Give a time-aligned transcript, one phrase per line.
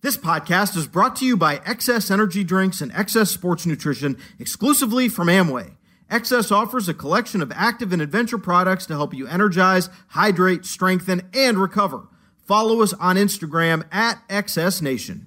[0.00, 5.08] This podcast is brought to you by XS Energy Drinks and XS Sports Nutrition exclusively
[5.08, 5.72] from Amway.
[6.08, 11.22] XS offers a collection of active and adventure products to help you energize, hydrate, strengthen,
[11.34, 12.06] and recover.
[12.46, 15.26] Follow us on Instagram at XS Nation.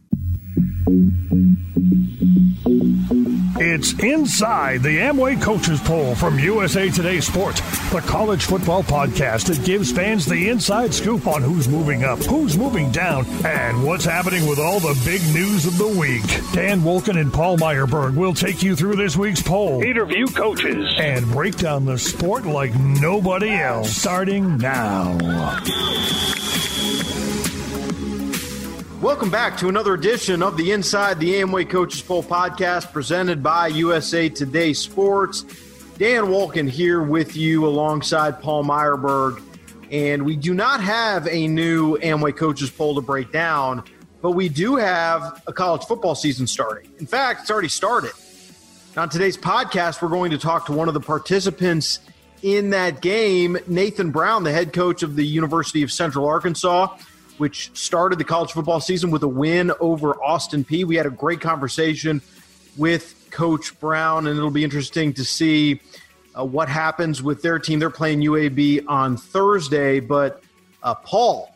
[3.64, 9.64] It's Inside the Amway Coaches Poll from USA Today Sports, the college football podcast that
[9.64, 14.48] gives fans the inside scoop on who's moving up, who's moving down, and what's happening
[14.48, 16.26] with all the big news of the week.
[16.54, 21.30] Dan Wolken and Paul Myerberg will take you through this week's poll, interview coaches, and
[21.30, 23.96] break down the sport like nobody else.
[23.96, 25.20] Starting now.
[29.02, 33.66] Welcome back to another edition of the Inside the Amway Coaches Poll podcast presented by
[33.70, 35.42] USA Today Sports.
[35.98, 39.42] Dan Wolken here with you alongside Paul Myerberg.
[39.90, 43.84] And we do not have a new Amway Coaches Poll to break down,
[44.22, 46.88] but we do have a college football season starting.
[47.00, 48.12] In fact, it's already started.
[48.98, 52.02] On today's podcast, we're going to talk to one of the participants
[52.44, 56.96] in that game, Nathan Brown, the head coach of the University of Central Arkansas
[57.42, 60.86] which started the college football season with a win over Austin Peay.
[60.86, 62.22] We had a great conversation
[62.78, 65.82] with Coach Brown, and it'll be interesting to see
[66.38, 67.80] uh, what happens with their team.
[67.80, 70.00] They're playing UAB on Thursday.
[70.00, 70.44] But,
[70.84, 71.52] uh, Paul,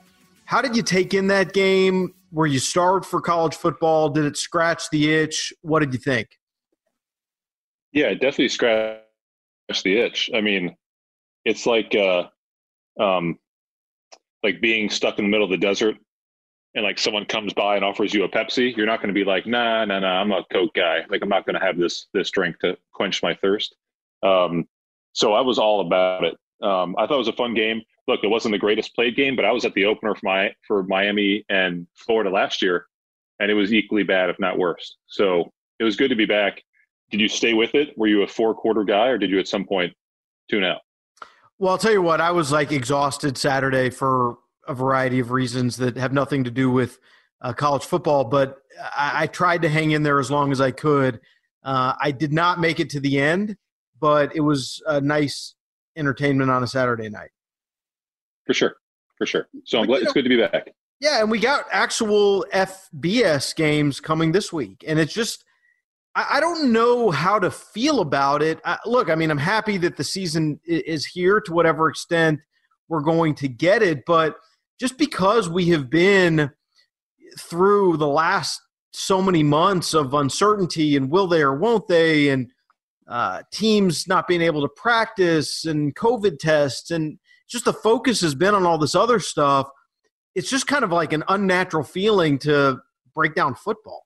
[0.45, 2.15] how did you take in that game?
[2.31, 4.09] Were you starved for college football?
[4.09, 5.53] Did it scratch the itch?
[5.61, 6.29] What did you think?
[7.93, 9.03] Yeah, it definitely scratched
[9.83, 10.31] the itch.
[10.33, 10.75] I mean,
[11.45, 12.23] it's like uh,
[12.99, 13.37] um,
[14.45, 15.95] like being stuck in the middle of the desert
[16.75, 19.23] and like someone comes by and offers you a Pepsi, you're not going to be
[19.23, 20.99] like, nah, nah, nah, I'm a Coke guy.
[21.09, 23.75] Like I'm not going to have this this drink to quench my thirst.
[24.21, 24.67] Um,
[25.13, 26.37] so I was all about it.
[26.61, 27.81] Um, I thought it was a fun game.
[28.07, 30.53] Look, it wasn't the greatest played game, but I was at the opener for my
[30.67, 32.85] for Miami and Florida last year,
[33.39, 34.97] and it was equally bad, if not worse.
[35.07, 36.61] So it was good to be back.
[37.09, 37.97] Did you stay with it?
[37.97, 39.93] Were you a four quarter guy, or did you at some point
[40.49, 40.81] tune out?
[41.57, 45.77] Well, I'll tell you what, I was like exhausted Saturday for a variety of reasons
[45.77, 46.99] that have nothing to do with
[47.41, 48.57] uh, college football, but
[48.95, 51.21] I, I, tried to hang in there as long as I could.
[51.63, 53.55] Uh, I did not make it to the end,
[53.99, 55.53] but it was a nice
[55.95, 57.29] entertainment on a Saturday night.
[58.45, 58.75] For sure.
[59.17, 59.47] For sure.
[59.63, 60.71] So I'm glad it's know, good to be back.
[60.99, 65.44] Yeah, and we got actual FBS games coming this week, and it's just
[66.15, 68.61] I, don't know how to feel about it.
[68.63, 72.39] I, look, I mean, I'm happy that the season is here to whatever extent
[72.87, 74.37] we're going to get it, but
[74.79, 76.51] just because we have been
[77.37, 78.61] through the last
[78.93, 82.49] so many months of uncertainty and will they or won't they, and
[83.09, 88.35] uh, teams not being able to practice and COVID tests, and just the focus has
[88.35, 89.67] been on all this other stuff.
[90.33, 92.79] It's just kind of like an unnatural feeling to
[93.13, 94.04] break down football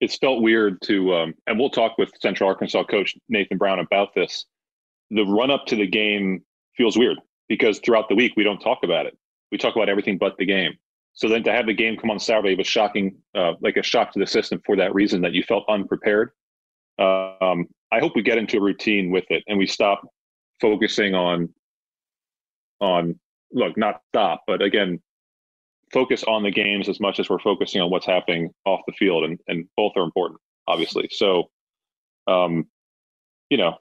[0.00, 4.14] it's felt weird to, um, and we'll talk with Central Arkansas coach Nathan Brown about
[4.14, 4.46] this.
[5.10, 6.42] The run up to the game
[6.76, 9.16] feels weird because throughout the week we don't talk about it.
[9.50, 10.74] We talk about everything but the game.
[11.12, 14.12] So then to have the game come on Saturday was shocking, uh, like a shock
[14.12, 16.30] to the system for that reason that you felt unprepared.
[16.98, 20.02] Uh, um, I hope we get into a routine with it and we stop
[20.60, 21.48] focusing on,
[22.80, 23.18] on
[23.52, 25.00] look, not stop, but again,
[25.92, 29.24] focus on the games as much as we're focusing on what's happening off the field,
[29.24, 31.08] and and both are important, obviously.
[31.12, 31.50] So,
[32.26, 32.66] um,
[33.48, 33.76] you know,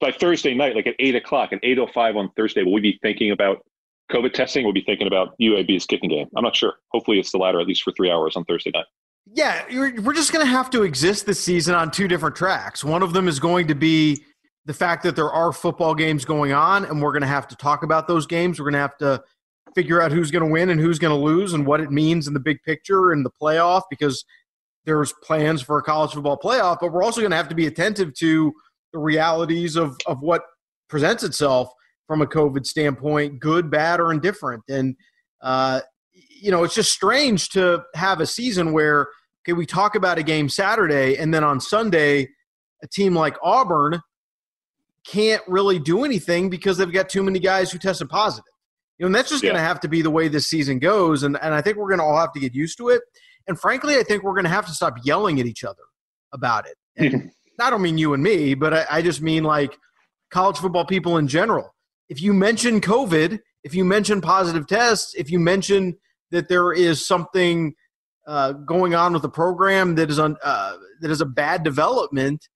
[0.00, 2.80] by Thursday night, like at eight o'clock, at eight o five on Thursday, will we
[2.80, 3.64] be thinking about
[4.12, 4.64] COVID testing?
[4.64, 6.28] We'll be thinking about UAB's kicking game.
[6.36, 6.74] I'm not sure.
[6.90, 8.86] Hopefully, it's the latter, at least for three hours on Thursday night.
[9.32, 12.84] Yeah, we're just going to have to exist this season on two different tracks.
[12.84, 14.22] One of them is going to be
[14.66, 17.56] the fact that there are football games going on, and we're going to have to
[17.56, 18.58] talk about those games.
[18.58, 19.22] We're going to have to
[19.74, 22.26] figure out who's going to win and who's going to lose and what it means
[22.26, 24.24] in the big picture and the playoff because
[24.84, 27.66] there's plans for a college football playoff, but we're also going to have to be
[27.66, 28.52] attentive to
[28.92, 30.42] the realities of, of what
[30.88, 31.70] presents itself
[32.06, 34.62] from a COVID standpoint, good, bad, or indifferent.
[34.68, 34.94] And,
[35.40, 35.80] uh,
[36.12, 39.08] you know, it's just strange to have a season where,
[39.42, 42.28] okay, we talk about a game Saturday, and then on Sunday,
[42.82, 44.00] a team like Auburn
[45.06, 48.53] can't really do anything because they've got too many guys who tested positive.
[48.98, 49.50] You know, and that's just yeah.
[49.50, 51.22] going to have to be the way this season goes.
[51.22, 53.02] And, and I think we're going to all have to get used to it.
[53.46, 55.82] And frankly, I think we're going to have to stop yelling at each other
[56.32, 56.76] about it.
[57.56, 59.78] And I don't mean you and me, but I, I just mean like
[60.32, 61.72] college football people in general.
[62.08, 65.96] If you mention COVID, if you mention positive tests, if you mention
[66.32, 67.74] that there is something
[68.26, 72.48] uh, going on with the program that is on uh, that is a bad development,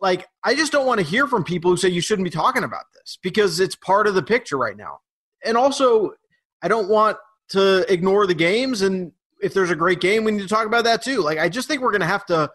[0.00, 2.62] like I just don't want to hear from people who say you shouldn't be talking
[2.62, 5.00] about this because it's part of the picture right now
[5.44, 6.14] and also
[6.62, 7.16] I don't want
[7.50, 10.84] to ignore the games and if there's a great game, we need to talk about
[10.84, 11.20] that too.
[11.20, 12.50] Like I just think we're going to have to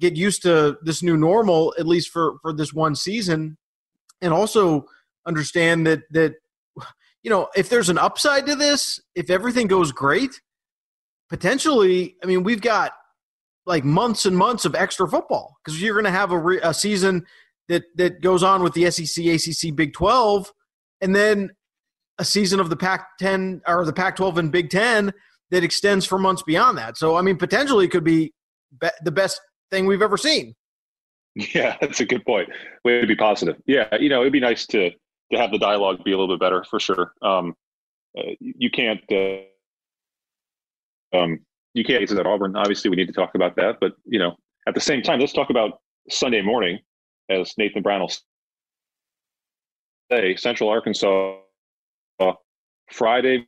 [0.00, 3.56] get used to this new normal at least for for this one season,
[4.20, 4.86] and also
[5.26, 6.34] understand that that
[7.22, 10.40] you know if there's an upside to this, if everything goes great,
[11.28, 12.92] potentially, I mean, we've got
[13.64, 16.72] like months and months of extra football because you're going to have a, re- a
[16.72, 17.24] season
[17.68, 20.52] that that goes on with the SEC, ACC, Big 12,
[21.00, 21.50] and then
[22.18, 25.12] a season of the Pac-10 or the Pac-12 and Big 10
[25.50, 26.96] that extends for months beyond that.
[26.96, 28.32] So, I mean, potentially could be,
[28.80, 29.40] be the best
[29.70, 30.54] thing we've ever seen.
[31.36, 32.48] Yeah, that's a good point.
[32.84, 33.56] Way to be positive.
[33.66, 34.90] Yeah, you know, it'd be nice to
[35.32, 37.12] to have the dialogue be a little bit better for sure.
[37.22, 37.54] Um,
[38.16, 39.00] uh, you can't.
[39.10, 39.38] Uh,
[41.16, 41.40] um,
[41.74, 42.56] you can't get to that Auburn.
[42.56, 43.76] Obviously, we need to talk about that.
[43.80, 44.36] But you know,
[44.66, 45.80] at the same time, let's talk about
[46.10, 46.78] Sunday morning,
[47.28, 48.12] as Nathan Brown will
[50.10, 50.36] say.
[50.36, 51.36] Central Arkansas,
[52.90, 53.46] Friday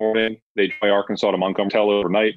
[0.00, 2.34] morning, they play Arkansas to Montgomery overnight.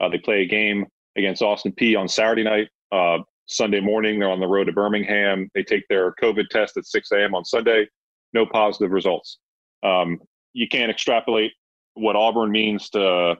[0.00, 0.86] Uh, they play a game
[1.16, 2.68] against Austin Peay on Saturday night.
[2.92, 5.50] Uh, Sunday morning, they're on the road to Birmingham.
[5.54, 7.34] They take their COVID test at 6 a.m.
[7.34, 7.88] on Sunday.
[8.32, 9.38] No positive results.
[9.82, 10.20] Um,
[10.52, 11.52] you can't extrapolate
[11.94, 13.36] what Auburn means to,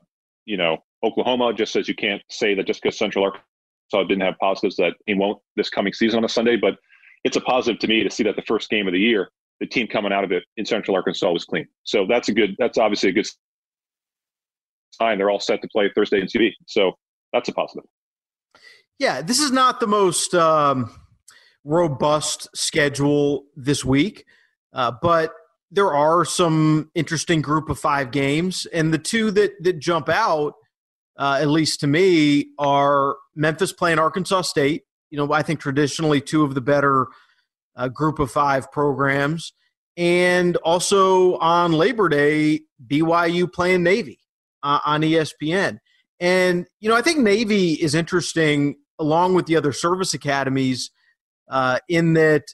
[0.46, 4.34] you know, Oklahoma, just as you can't say that just because Central Arkansas didn't have
[4.38, 6.56] positives that he won't this coming season on a Sunday.
[6.56, 6.76] But
[7.24, 9.66] it's a positive to me to see that the first game of the year, the
[9.66, 11.66] team coming out of it in Central Arkansas was clean.
[11.84, 12.56] So that's a good.
[12.58, 13.26] That's obviously a good
[14.92, 15.18] sign.
[15.18, 16.52] They're all set to play Thursday in TV.
[16.66, 16.92] So
[17.32, 17.88] that's a positive.
[18.98, 20.90] Yeah, this is not the most um,
[21.64, 24.24] robust schedule this week,
[24.72, 25.32] uh, but
[25.70, 30.54] there are some interesting group of five games, and the two that that jump out
[31.20, 34.84] uh, at least to me, are Memphis playing Arkansas State.
[35.10, 37.08] You know, I think traditionally two of the better
[37.80, 39.52] uh, group of five programs.
[39.96, 44.20] And also on Labor Day, BYU playing Navy
[44.62, 45.78] uh, on ESPN.
[46.20, 50.90] And, you know, I think Navy is interesting along with the other service academies
[51.48, 52.44] uh, in that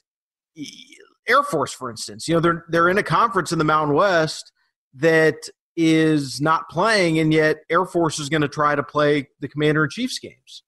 [1.27, 4.51] Air Force, for instance, you know, they're, they're in a conference in the Mountain West
[4.95, 9.47] that is not playing, and yet Air Force is going to try to play the
[9.47, 10.63] Commander in Chief's games,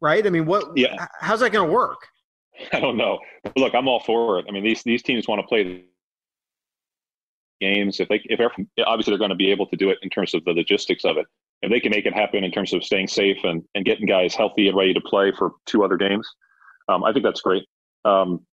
[0.00, 0.26] right?
[0.26, 0.76] I mean, what?
[0.76, 1.06] Yeah.
[1.20, 2.08] How's that going to work?
[2.72, 3.18] I don't know.
[3.56, 4.46] Look, I'm all for it.
[4.48, 5.84] I mean, these these teams want to play
[7.60, 8.00] games.
[8.00, 8.40] If they, if
[8.86, 11.16] obviously they're going to be able to do it in terms of the logistics of
[11.16, 11.26] it.
[11.62, 14.34] If they can make it happen in terms of staying safe and, and getting guys
[14.34, 16.28] healthy and ready to play for two other games,
[16.88, 17.64] um, I think that's great.
[18.04, 18.44] Um,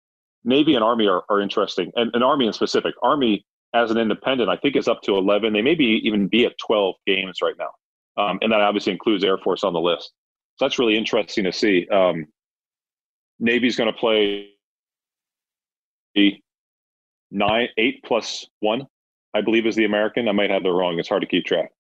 [0.44, 2.94] Navy and Army are, are interesting, and, and Army in specific.
[3.02, 3.44] Army
[3.74, 5.52] as an independent, I think is up to 11.
[5.52, 7.70] They maybe even be at 12 games right now.
[8.22, 10.12] Um, and that obviously includes Air Force on the list.
[10.56, 11.86] So that's really interesting to see.
[11.88, 12.26] Um,
[13.40, 14.50] Navy's going to play
[17.30, 18.86] nine, eight plus one,
[19.34, 20.28] I believe is the American.
[20.28, 20.98] I might have that wrong.
[20.98, 21.70] It's hard to keep track.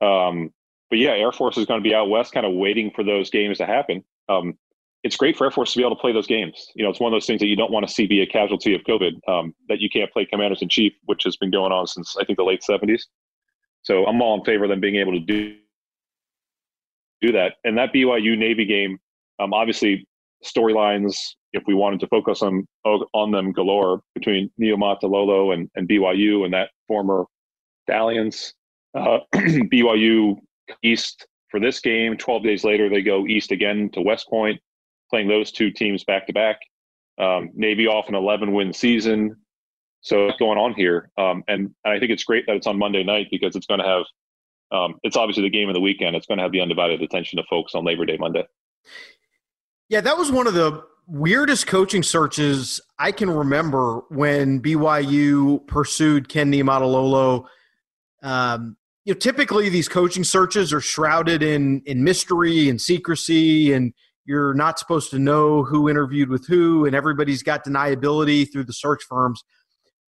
[0.00, 0.52] Um,
[0.90, 3.30] but yeah, Air Force is going to be out west, kind of waiting for those
[3.30, 4.04] games to happen.
[4.28, 4.58] Um,
[5.04, 6.70] it's great for Air Force to be able to play those games.
[6.74, 8.26] You know, it's one of those things that you don't want to see be a
[8.26, 9.12] casualty of COVID.
[9.28, 12.24] Um, that you can't play Commanders in Chief, which has been going on since I
[12.24, 13.02] think the late '70s.
[13.82, 15.56] So I'm all in favor of them being able to do
[17.20, 17.54] do that.
[17.64, 18.98] And that BYU Navy game,
[19.38, 20.06] um, obviously
[20.44, 21.16] storylines.
[21.52, 26.52] If we wanted to focus on on them galore between Niumatalolo and, and BYU and
[26.52, 27.24] that former
[27.86, 28.52] dalliance,
[28.94, 30.36] uh, BYU
[30.82, 32.16] East for this game.
[32.16, 34.60] 12 days later, they go east again to West Point
[35.10, 36.60] playing those two teams back to back.
[37.18, 39.36] Um, Navy off an 11 win season.
[40.00, 41.10] So what's going on here?
[41.18, 43.80] Um, and, and, I think it's great that it's on Monday night because it's going
[43.80, 44.04] to have,
[44.70, 46.14] um, it's obviously the game of the weekend.
[46.14, 48.44] It's going to have the undivided attention of folks on Labor Day Monday.
[49.88, 56.28] Yeah, that was one of the weirdest coaching searches I can remember when BYU pursued
[56.28, 57.46] Ken Niumatalolo.
[58.22, 63.92] Um, you know, typically these coaching searches are shrouded in in mystery and secrecy and–
[64.28, 68.74] you're not supposed to know who interviewed with who, and everybody's got deniability through the
[68.74, 69.42] search firms.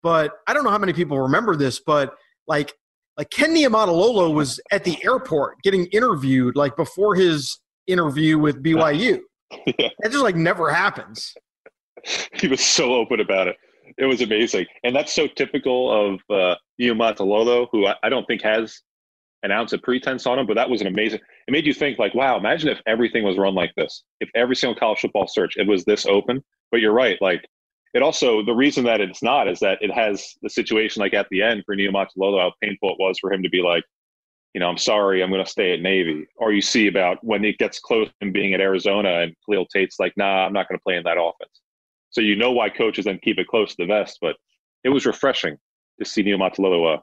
[0.03, 2.13] But I don't know how many people remember this, but
[2.47, 2.73] like
[3.17, 9.21] like Ken Niumatalolo was at the airport getting interviewed like before his interview with BYU.
[9.65, 9.89] Yeah.
[9.99, 11.33] That just like never happens.
[12.33, 13.57] He was so open about it.
[13.97, 18.81] It was amazing, and that's so typical of uh, who I, I don't think has
[19.43, 21.19] an ounce of pretense on him, but that was an amazing.
[21.47, 24.03] It made you think like, wow, imagine if everything was run like this.
[24.19, 26.43] If every single college football search it was this open.
[26.71, 27.45] But you're right, like
[27.93, 31.27] it also the reason that it's not is that it has the situation like at
[31.29, 33.83] the end for Niumatalolo, how painful it was for him to be like,
[34.53, 36.27] you know, I'm sorry, I'm going to stay at Navy.
[36.35, 39.99] Or you see about when it gets close and being at Arizona and Khalil Tate's
[39.99, 41.61] like, nah, I'm not going to play in that offense.
[42.09, 44.17] So you know why coaches then keep it close to the vest.
[44.21, 44.35] But
[44.83, 45.57] it was refreshing
[45.99, 47.01] to see Niumatalolo uh,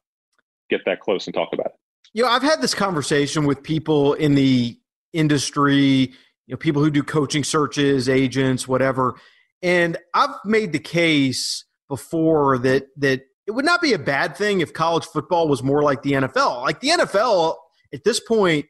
[0.68, 1.72] get that close and talk about it.
[2.12, 4.78] You know, I've had this conversation with people in the
[5.12, 6.14] industry, you
[6.48, 9.16] know, people who do coaching searches, agents, whatever,
[9.62, 14.60] and I've made the case before that that it would not be a bad thing
[14.60, 16.60] if college football was more like the NFL.
[16.60, 17.56] Like the NFL
[17.94, 18.66] at this point,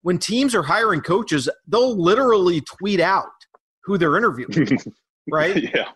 [0.00, 3.26] when teams are hiring coaches, they'll literally tweet out
[3.84, 4.78] who they're interviewing,
[5.30, 5.62] right?
[5.62, 5.90] Yeah.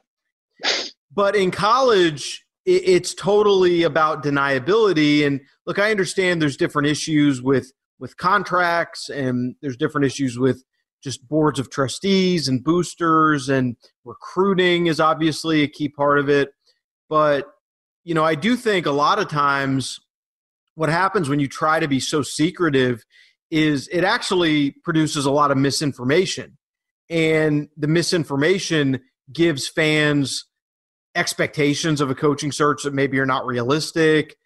[1.10, 5.26] But in college, it's totally about deniability.
[5.26, 10.62] And look, I understand there's different issues with with contracts, and there's different issues with
[11.02, 16.50] just boards of trustees and boosters, and recruiting is obviously a key part of it.
[17.08, 17.46] But
[18.08, 20.00] you know, I do think a lot of times
[20.76, 23.04] what happens when you try to be so secretive
[23.50, 26.56] is it actually produces a lot of misinformation.
[27.10, 30.46] And the misinformation gives fans
[31.14, 34.36] expectations of a coaching search that maybe are not realistic.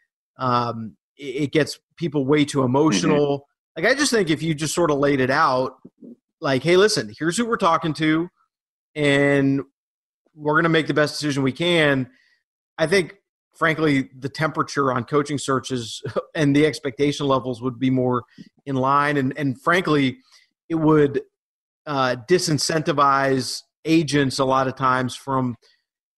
[0.40, 3.38] Um, it, gets people way too emotional.
[3.76, 3.82] Mm-hmm.
[3.84, 5.74] Like, I just think if you just sort of laid it out,
[6.40, 8.28] like, hey, listen, here's who we're talking to,
[8.96, 9.60] and
[10.34, 12.10] we're going to make the best decision we can.
[12.76, 13.14] I think
[13.54, 16.02] frankly, the temperature on coaching searches
[16.34, 18.24] and the expectation levels would be more
[18.66, 19.16] in line.
[19.16, 20.18] And, and frankly,
[20.68, 21.22] it would
[21.86, 25.56] uh, disincentivize agents a lot of times from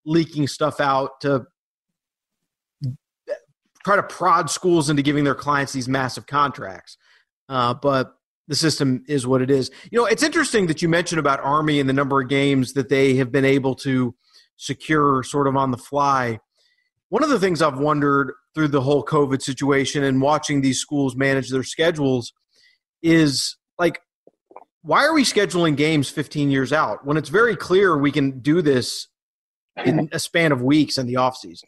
[0.04, 1.46] leaking stuff out to
[3.84, 6.96] try to prod schools into giving their clients these massive contracts.
[7.48, 8.14] Uh, but
[8.48, 9.70] the system is what it is.
[9.90, 12.88] You know, it's interesting that you mentioned about Army and the number of games that
[12.88, 14.14] they have been able to
[14.56, 16.38] secure sort of on the fly.
[17.14, 21.14] One of the things I've wondered through the whole COVID situation and watching these schools
[21.14, 22.32] manage their schedules
[23.04, 24.00] is like,
[24.82, 28.62] why are we scheduling games 15 years out when it's very clear we can do
[28.62, 29.06] this
[29.84, 31.62] in a span of weeks in the offseason?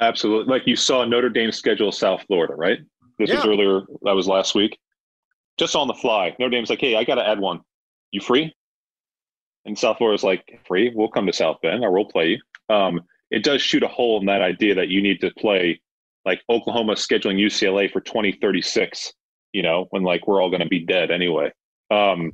[0.00, 0.52] Absolutely.
[0.52, 2.80] Like you saw Notre Dame schedule South Florida, right?
[3.20, 3.36] This yeah.
[3.36, 4.76] was earlier, that was last week.
[5.58, 6.34] Just on the fly.
[6.40, 7.60] Notre Dame's like, hey, I got to add one.
[8.10, 8.52] You free?
[9.64, 10.90] And South Florida's like, free?
[10.92, 12.38] We'll come to South Bend or we'll play you
[12.70, 13.00] um,
[13.30, 15.80] it does shoot a hole in that idea that you need to play
[16.24, 19.12] like Oklahoma scheduling UCLA for 2036,
[19.52, 21.52] you know, when like we're all going to be dead anyway.
[21.90, 22.32] Um,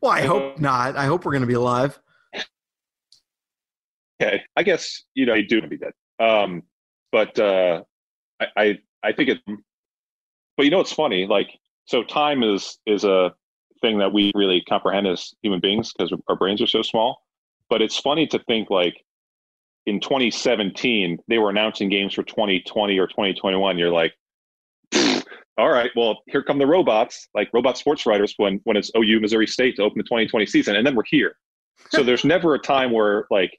[0.00, 0.96] well, I hope not.
[0.96, 1.98] I hope we're going to be alive.
[4.20, 4.42] Okay.
[4.56, 5.92] I guess, you know, you do be dead.
[6.20, 6.62] Um,
[7.10, 7.82] but uh,
[8.40, 9.38] I, I, I think it,
[10.56, 11.26] but you know, it's funny.
[11.26, 11.48] Like,
[11.86, 13.34] so time is, is a
[13.80, 17.22] thing that we really comprehend as human beings because our brains are so small.
[17.68, 19.02] But it's funny to think like,
[19.86, 24.14] in 2017 they were announcing games for 2020 or 2021 you're like
[25.58, 29.20] all right well here come the robots like robot sports writers when when it's ou
[29.20, 31.36] missouri state to open the 2020 season and then we're here.
[31.90, 33.58] So there's never a time where like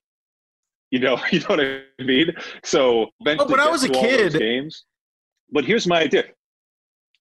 [0.92, 2.32] you know you know what i mean?
[2.64, 4.86] So oh, when i was a kid games.
[5.52, 6.24] But here's my idea.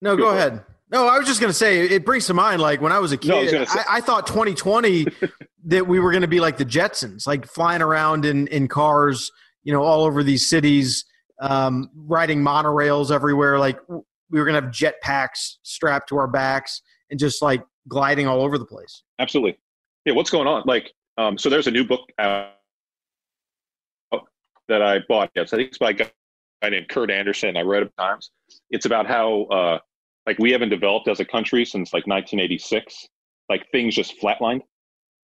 [0.00, 0.64] No go, go ahead.
[0.90, 3.12] No, I was just going to say it brings to mind like when I was
[3.12, 5.06] a kid, no, I, I, I, thought 2020
[5.64, 9.31] that we were going to be like the Jetsons, like flying around in in cars,
[9.62, 11.04] you know, all over these cities,
[11.40, 13.59] um, riding monorails everywhere.
[13.59, 17.64] Like we were going to have jet packs strapped to our backs and just like
[17.88, 19.02] gliding all over the place.
[19.19, 19.59] Absolutely.
[20.04, 20.14] Yeah.
[20.14, 20.62] What's going on?
[20.66, 22.52] Like, um, so there's a new book out
[24.69, 25.31] that I bought.
[25.35, 26.11] Yes, I think it's by a guy
[26.64, 27.57] named Kurt Andersen.
[27.57, 28.31] I read it times.
[28.71, 29.78] It's about how uh,
[30.26, 33.09] like we haven't developed as a country since like 1986
[33.49, 34.62] like things just flatlined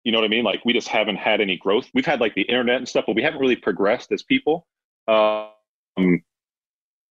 [0.03, 0.43] you know what i mean?
[0.43, 1.87] Like we just haven't had any growth.
[1.93, 4.65] We've had like the internet and stuff but we haven't really progressed as people.
[5.07, 6.21] Um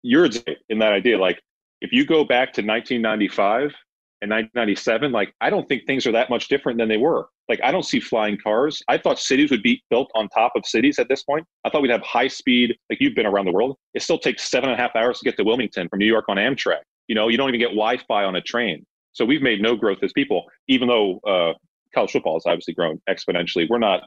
[0.02, 0.28] you're
[0.68, 1.40] in that idea like
[1.80, 3.72] if you go back to 1995
[4.20, 7.28] and 1997 like i don't think things are that much different than they were.
[7.48, 8.82] Like i don't see flying cars.
[8.88, 11.46] I thought cities would be built on top of cities at this point.
[11.64, 13.76] I thought we'd have high speed like you've been around the world.
[13.94, 16.24] It still takes seven and a half hours to get to wilmington from new york
[16.28, 16.82] on amtrak.
[17.08, 18.86] You know, you don't even get Wi-Fi on a train.
[19.12, 21.52] So we've made no growth as people, even though uh,
[21.94, 23.68] college football has obviously grown exponentially.
[23.68, 24.02] We're not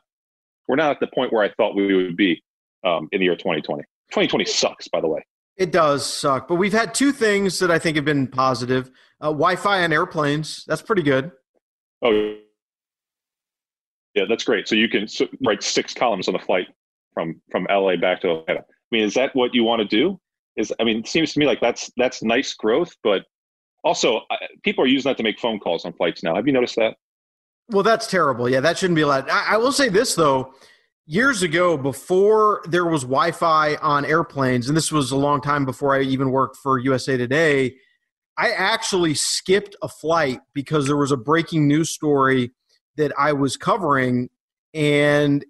[0.67, 2.41] we're not at the point where I thought we would be
[2.83, 3.83] um, in the year 2020.
[4.11, 5.23] 2020 sucks, by the way.
[5.57, 9.27] It does suck, but we've had two things that I think have been positive: uh,
[9.27, 10.65] Wi-Fi on airplanes.
[10.67, 11.31] That's pretty good.
[12.01, 12.35] Oh,
[14.13, 14.67] yeah, that's great.
[14.67, 15.07] So you can
[15.45, 16.67] write six columns on the flight
[17.13, 18.61] from from LA back to Atlanta.
[18.61, 20.19] I mean, is that what you want to do?
[20.55, 23.23] is i mean it seems to me like that's that's nice growth but
[23.83, 24.21] also
[24.63, 26.95] people are using that to make phone calls on flights now have you noticed that
[27.69, 30.53] well that's terrible yeah that shouldn't be allowed I, I will say this though
[31.05, 35.95] years ago before there was wi-fi on airplanes and this was a long time before
[35.95, 37.75] i even worked for usa today
[38.37, 42.51] i actually skipped a flight because there was a breaking news story
[42.97, 44.29] that i was covering
[44.73, 45.45] and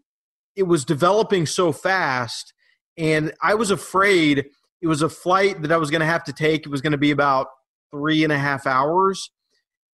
[0.56, 2.54] it was developing so fast
[2.98, 4.46] and i was afraid
[4.86, 6.66] it was a flight that I was going to have to take.
[6.66, 7.48] It was going to be about
[7.90, 9.32] three and a half hours.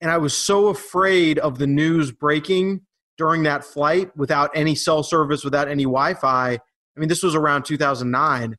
[0.02, 2.82] And I was so afraid of the news breaking
[3.18, 6.54] during that flight without any cell service, without any Wi Fi.
[6.54, 6.60] I
[7.00, 8.56] mean, this was around 2009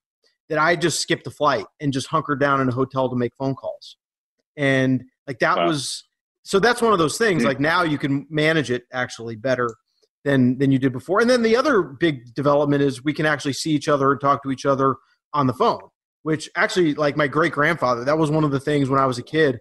[0.49, 3.35] that I just skipped the flight and just hunkered down in a hotel to make
[3.35, 3.97] phone calls.
[4.57, 5.67] And like that wow.
[5.67, 6.05] was
[6.45, 7.43] so that's one of those things.
[7.43, 7.49] Hmm.
[7.49, 9.75] Like now you can manage it actually better
[10.25, 11.21] than than you did before.
[11.21, 14.43] And then the other big development is we can actually see each other and talk
[14.43, 14.97] to each other
[15.33, 15.81] on the phone,
[16.23, 19.19] which actually like my great grandfather, that was one of the things when I was
[19.19, 19.59] a kid.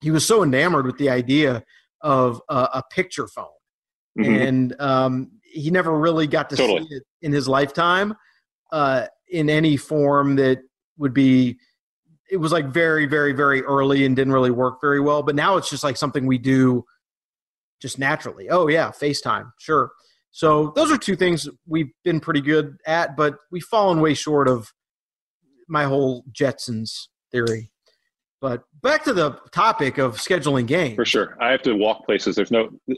[0.00, 1.64] He was so enamored with the idea
[2.00, 3.46] of a, a picture phone.
[4.18, 4.34] Mm-hmm.
[4.34, 6.86] And um, he never really got to totally.
[6.88, 8.14] see it in his lifetime
[8.72, 10.60] uh, in any form that
[10.98, 11.58] would be
[12.30, 15.22] it was like very, very, very early and didn't really work very well.
[15.22, 16.84] But now it's just like something we do
[17.80, 18.50] just naturally.
[18.50, 19.90] Oh yeah, FaceTime, sure.
[20.30, 24.46] So those are two things we've been pretty good at, but we've fallen way short
[24.46, 24.72] of
[25.68, 26.90] my whole Jetsons
[27.32, 27.70] theory.
[28.40, 30.94] But back to the topic of scheduling games.
[30.94, 32.36] For sure, I have to walk places.
[32.36, 32.70] There's no.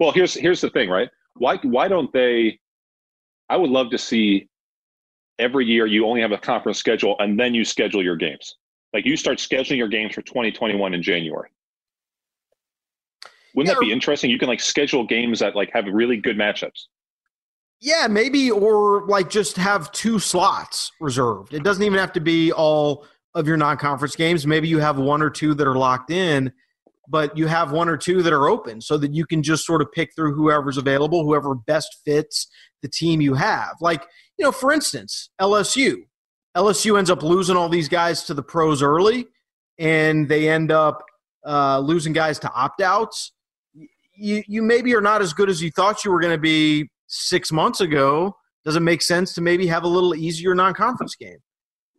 [0.00, 1.08] well, here's here's the thing, right?
[1.34, 2.58] Why why don't they?
[3.48, 4.48] I would love to see
[5.38, 8.56] every year you only have a conference schedule and then you schedule your games.
[8.92, 11.50] Like you start scheduling your games for 2021 in January.
[13.54, 14.30] Wouldn't yeah, that be interesting?
[14.30, 16.84] You can like schedule games that like have really good matchups.
[17.80, 21.52] Yeah, maybe or like just have two slots reserved.
[21.52, 24.46] It doesn't even have to be all of your non-conference games.
[24.46, 26.52] Maybe you have one or two that are locked in,
[27.08, 29.82] but you have one or two that are open so that you can just sort
[29.82, 32.46] of pick through whoever's available, whoever best fits
[32.82, 33.76] the team you have.
[33.80, 34.04] Like
[34.38, 35.98] you know, for instance, LSU.
[36.56, 39.26] LSU ends up losing all these guys to the pros early,
[39.78, 41.02] and they end up
[41.46, 43.32] uh, losing guys to opt outs.
[44.14, 46.90] You, you maybe are not as good as you thought you were going to be
[47.06, 48.36] six months ago.
[48.64, 51.38] Does it make sense to maybe have a little easier non conference game?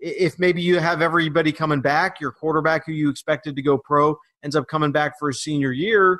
[0.06, 4.18] If maybe you have everybody coming back, your quarterback who you expected to go pro
[4.44, 6.20] ends up coming back for his senior year,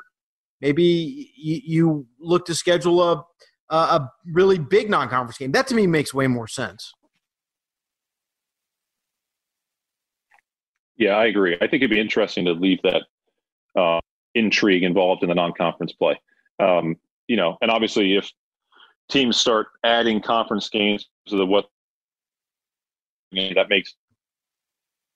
[0.62, 3.24] maybe you, look to schedule a
[3.70, 5.52] a really big non-conference game.
[5.52, 6.92] That to me makes way more sense.
[10.96, 11.56] Yeah, I agree.
[11.56, 13.02] I think it'd be interesting to leave that
[13.76, 14.00] uh,
[14.34, 16.18] intrigue involved in the non-conference play.
[16.60, 18.30] Um, you know, and obviously, if
[19.10, 21.66] teams start adding conference games to the what
[23.34, 23.94] that makes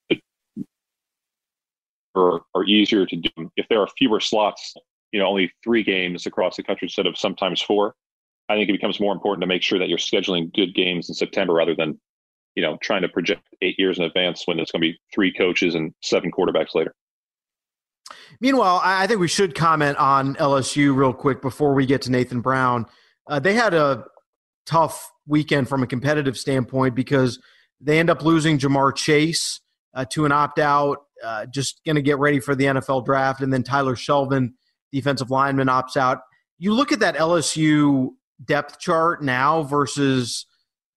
[0.08, 0.20] it
[2.14, 3.50] or, or easier to do.
[3.56, 4.74] If there are fewer slots,
[5.12, 7.94] you know, only three games across the country instead of sometimes four,
[8.48, 11.14] I think it becomes more important to make sure that you're scheduling good games in
[11.14, 11.98] September rather than,
[12.54, 15.32] you know, trying to project eight years in advance when it's going to be three
[15.32, 16.94] coaches and seven quarterbacks later.
[18.40, 22.40] Meanwhile, I think we should comment on LSU real quick before we get to Nathan
[22.40, 22.86] Brown.
[23.26, 24.04] Uh, they had a
[24.64, 27.38] tough weekend from a competitive standpoint because
[27.80, 29.60] they end up losing Ja'Marr Chase
[29.94, 33.40] uh, to an opt out, uh, just going to get ready for the NFL draft.
[33.40, 34.50] And then Tyler Shelvin,
[34.92, 36.20] defensive lineman, opts out.
[36.58, 38.10] You look at that LSU
[38.44, 40.46] depth chart now versus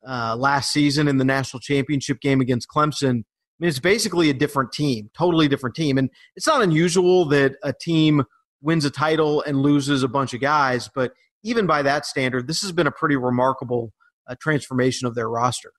[0.08, 4.34] uh, last season in the national championship game against Clemson, I mean, it's basically a
[4.34, 6.00] different team, totally different team.
[6.00, 8.24] And it's not unusual that a team
[8.62, 11.12] wins a title and loses a bunch of guys, but
[11.44, 13.94] even by that standard, this has been a pretty remarkable
[14.28, 15.74] uh, transformation of their roster.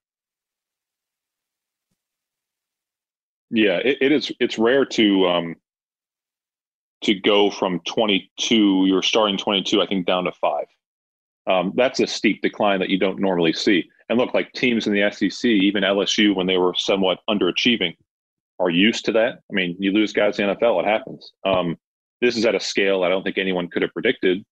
[3.53, 4.31] Yeah, it, it is.
[4.39, 5.55] It's rare to um,
[7.03, 8.85] to go from 22.
[8.87, 10.65] You're starting 22, I think, down to five.
[11.45, 13.87] Um, that's a steep decline that you don't normally see.
[14.09, 17.95] And look, like teams in the SEC, even LSU, when they were somewhat underachieving,
[18.59, 19.41] are used to that.
[19.51, 21.31] I mean, you lose guys in the NFL, it happens.
[21.45, 21.77] Um,
[22.21, 24.43] this is at a scale I don't think anyone could have predicted.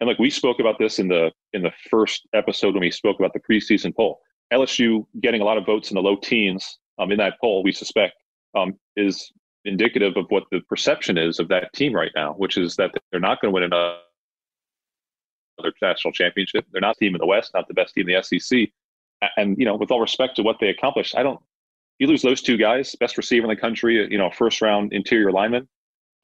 [0.00, 3.18] And like we spoke about this in the in the first episode when we spoke
[3.18, 4.20] about the preseason poll.
[4.52, 7.72] LSU getting a lot of votes in the low teens um, in that poll, we
[7.72, 8.14] suspect,
[8.56, 9.32] um, is
[9.64, 13.20] indicative of what the perception is of that team right now, which is that they're
[13.20, 13.98] not going to win another
[15.82, 16.64] national championship.
[16.72, 18.68] They're not the team in the West, not the best team in the SEC.
[19.36, 21.40] And you know, with all respect to what they accomplished, I don't.
[21.98, 25.32] You lose those two guys, best receiver in the country, you know, first round interior
[25.32, 25.66] lineman.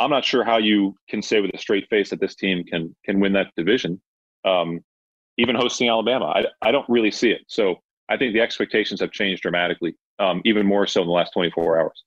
[0.01, 2.95] I'm not sure how you can say with a straight face that this team can
[3.05, 4.01] can win that division.
[4.45, 4.81] Um,
[5.39, 7.43] even hosting Alabama, I I don't really see it.
[7.47, 7.77] So
[8.09, 11.81] I think the expectations have changed dramatically, um, even more so in the last 24
[11.81, 12.05] hours.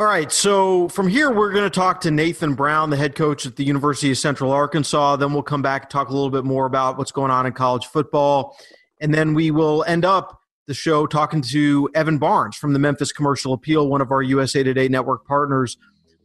[0.00, 3.44] All right, so from here, we're going to talk to Nathan Brown, the head coach
[3.44, 5.16] at the University of Central Arkansas.
[5.16, 7.52] Then we'll come back and talk a little bit more about what's going on in
[7.52, 8.56] college football.
[9.02, 13.12] And then we will end up the show talking to Evan Barnes from the Memphis
[13.12, 15.76] Commercial Appeal, one of our USA Today network partners,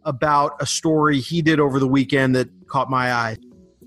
[0.05, 3.35] about a story he did over the weekend that caught my eye.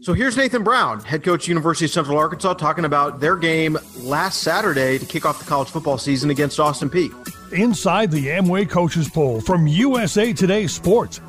[0.01, 4.43] So here's Nathan Brown, head coach University of Central Arkansas, talking about their game last
[4.43, 7.11] Saturday to kick off the college football season against Austin Peay.
[7.53, 11.21] Inside the Amway Coaches Poll from USA Today Sports.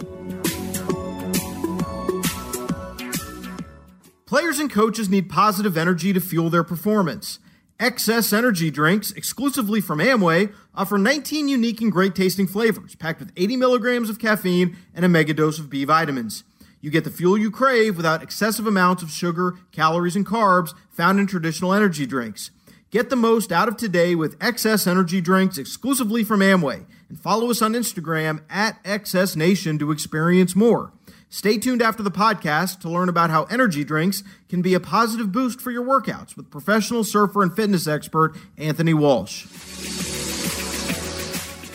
[4.28, 7.40] Players and coaches need positive energy to fuel their performance.
[7.80, 13.32] XS Energy drinks, exclusively from Amway, offer 19 unique and great tasting flavors, packed with
[13.36, 16.44] 80 milligrams of caffeine and a mega dose of B vitamins.
[16.82, 21.20] You get the fuel you crave without excessive amounts of sugar, calories, and carbs found
[21.20, 22.52] in traditional energy drinks.
[22.92, 26.86] Get the most out of today with XS Energy drinks exclusively from Amway.
[27.08, 30.92] And follow us on Instagram at XS Nation to experience more.
[31.30, 35.32] Stay tuned after the podcast to learn about how energy drinks can be a positive
[35.32, 39.46] boost for your workouts with professional surfer and fitness expert Anthony Walsh.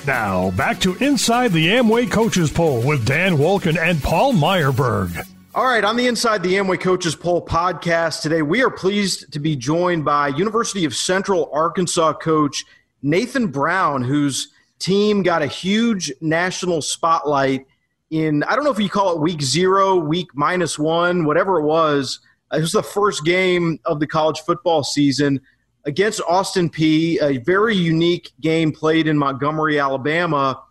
[0.07, 5.27] Now, back to Inside the Amway Coaches Poll with Dan Wolken and Paul Myerberg.
[5.55, 9.39] All right, on the Inside the Amway Coaches Poll podcast today, we are pleased to
[9.41, 12.67] be joined by University of Central Arkansas coach
[13.03, 17.67] Nathan Brown, whose team got a huge national spotlight
[18.11, 21.65] in, I don't know if you call it week zero, week minus one, whatever it
[21.65, 22.21] was.
[22.53, 25.41] It was the first game of the college football season
[25.87, 30.63] against Austin Peay, a very unique game played in Montgomery, Alabama.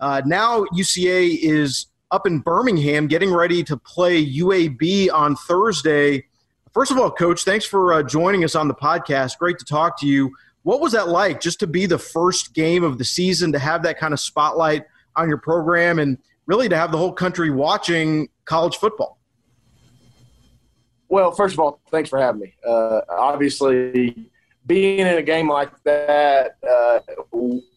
[0.00, 6.24] Uh, now UCA is up in Birmingham getting ready to play UAB on Thursday.
[6.72, 9.38] First of all, Coach, thanks for uh, joining us on the podcast.
[9.38, 10.34] Great to talk to you.
[10.62, 13.82] What was that like just to be the first game of the season, to have
[13.84, 14.84] that kind of spotlight
[15.16, 19.18] on your program, and really to have the whole country watching college football?
[21.08, 22.54] Well, first of all, thanks for having me.
[22.66, 24.30] Uh, obviously,
[24.68, 27.00] being in a game like that uh,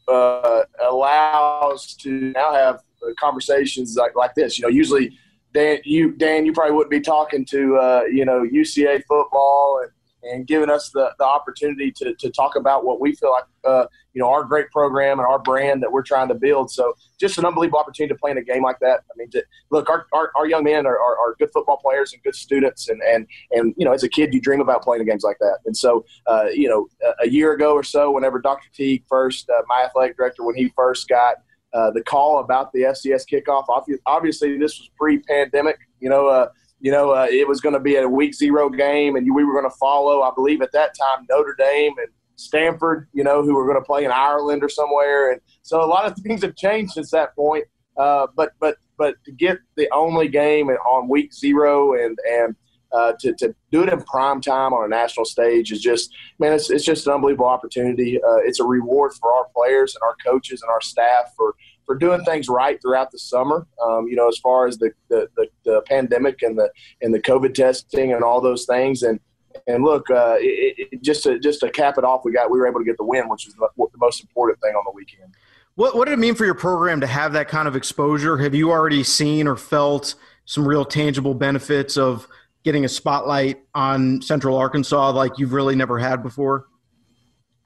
[0.07, 2.81] uh, allows to now have
[3.17, 4.59] conversations like, like this.
[4.59, 5.17] You know, usually
[5.53, 9.91] Dan, you Dan, you probably wouldn't be talking to uh, you know UCA football and
[10.23, 13.87] and giving us the, the opportunity to, to talk about what we feel like, uh,
[14.13, 16.71] you know, our great program and our brand that we're trying to build.
[16.71, 19.01] So just an unbelievable opportunity to play in a game like that.
[19.09, 22.13] I mean, to, look, our, our, our, young men are, are, are, good football players
[22.13, 22.89] and good students.
[22.89, 25.37] And, and, and, you know, as a kid, you dream about playing in games like
[25.39, 25.59] that.
[25.65, 28.67] And so, uh, you know, a, a, year ago or so, whenever Dr.
[28.73, 31.35] Teague first, uh, my athletic director, when he first got
[31.73, 33.65] uh, the call about the FCS kickoff,
[34.05, 36.49] obviously this was pre-pandemic, you know, uh,
[36.81, 39.53] you know, uh, it was going to be a week zero game, and we were
[39.53, 43.53] going to follow, I believe, at that time, Notre Dame and Stanford, you know, who
[43.55, 45.31] were going to play in Ireland or somewhere.
[45.31, 47.65] And so a lot of things have changed since that point.
[47.97, 52.55] Uh, but but but to get the only game on week zero and and
[52.93, 56.53] uh, to, to do it in prime time on a national stage is just man,
[56.53, 58.17] it's, it's just an unbelievable opportunity.
[58.17, 61.95] Uh, it's a reward for our players and our coaches and our staff for for
[61.95, 63.67] doing things right throughout the summer.
[63.83, 66.69] Um, you know, as far as the, the, the, the, pandemic and the
[67.01, 69.03] and the COVID testing and all those things.
[69.03, 69.19] And
[69.67, 72.59] and look, uh, it, it, just to just to cap it off, we got we
[72.59, 74.91] were able to get the win, which is the, the most important thing on the
[74.93, 75.33] weekend.
[75.75, 78.37] What what did it mean for your program to have that kind of exposure?
[78.37, 82.27] Have you already seen or felt some real tangible benefits of
[82.63, 86.67] getting a spotlight on Central Arkansas like you've really never had before?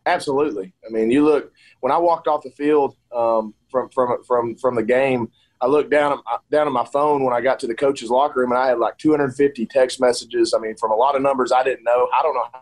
[0.05, 0.73] Absolutely.
[0.85, 4.75] I mean, you look when I walked off the field um, from from from from
[4.75, 5.31] the game.
[5.65, 6.19] I looked down at,
[6.51, 8.77] down at my phone when I got to the coach's locker room, and I had
[8.77, 10.53] like 250 text messages.
[10.53, 12.07] I mean, from a lot of numbers I didn't know.
[12.17, 12.61] I don't know how,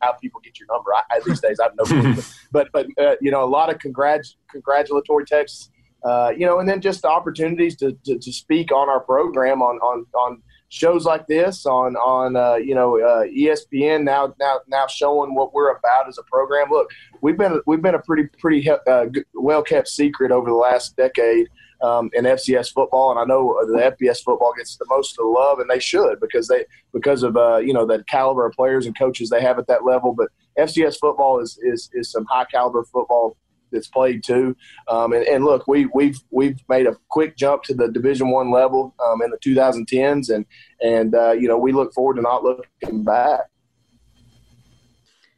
[0.00, 0.92] how people get your number.
[0.92, 2.22] I, these days, I have no clue.
[2.52, 5.70] but but uh, you know, a lot of congrat- congratulatory texts.
[6.04, 9.62] Uh, you know, and then just the opportunities to, to, to speak on our program
[9.62, 14.58] on on on shows like this on on uh, you know uh, ESPN now now
[14.68, 16.68] now showing what we're about as a program.
[16.70, 16.90] Look,
[17.22, 21.48] we've been we've been a pretty pretty uh, well kept secret over the last decade
[21.84, 25.28] um, in FCS football, and I know the FBS football gets the most of the
[25.28, 28.86] love, and they should because they because of uh, you know the caliber of players
[28.86, 30.14] and coaches they have at that level.
[30.14, 33.36] But FCS football is is is some high caliber football
[33.70, 34.56] that's played too.
[34.88, 38.50] Um, and, and, look, we, we've we've made a quick jump to the Division One
[38.50, 40.46] level um, in the 2010s, and
[40.80, 43.40] and uh, you know we look forward to not looking back.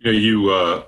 [0.01, 0.85] Yeah, you uh,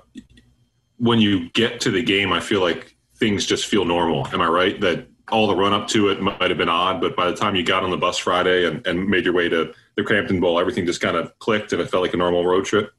[0.97, 4.25] when you get to the game, I feel like things just feel normal.
[4.27, 7.15] Am I right that all the run up to it might have been odd, but
[7.15, 9.73] by the time you got on the bus Friday and, and made your way to
[9.95, 12.65] the Crampton Bowl, everything just kind of clicked and it felt like a normal road
[12.65, 12.91] trip?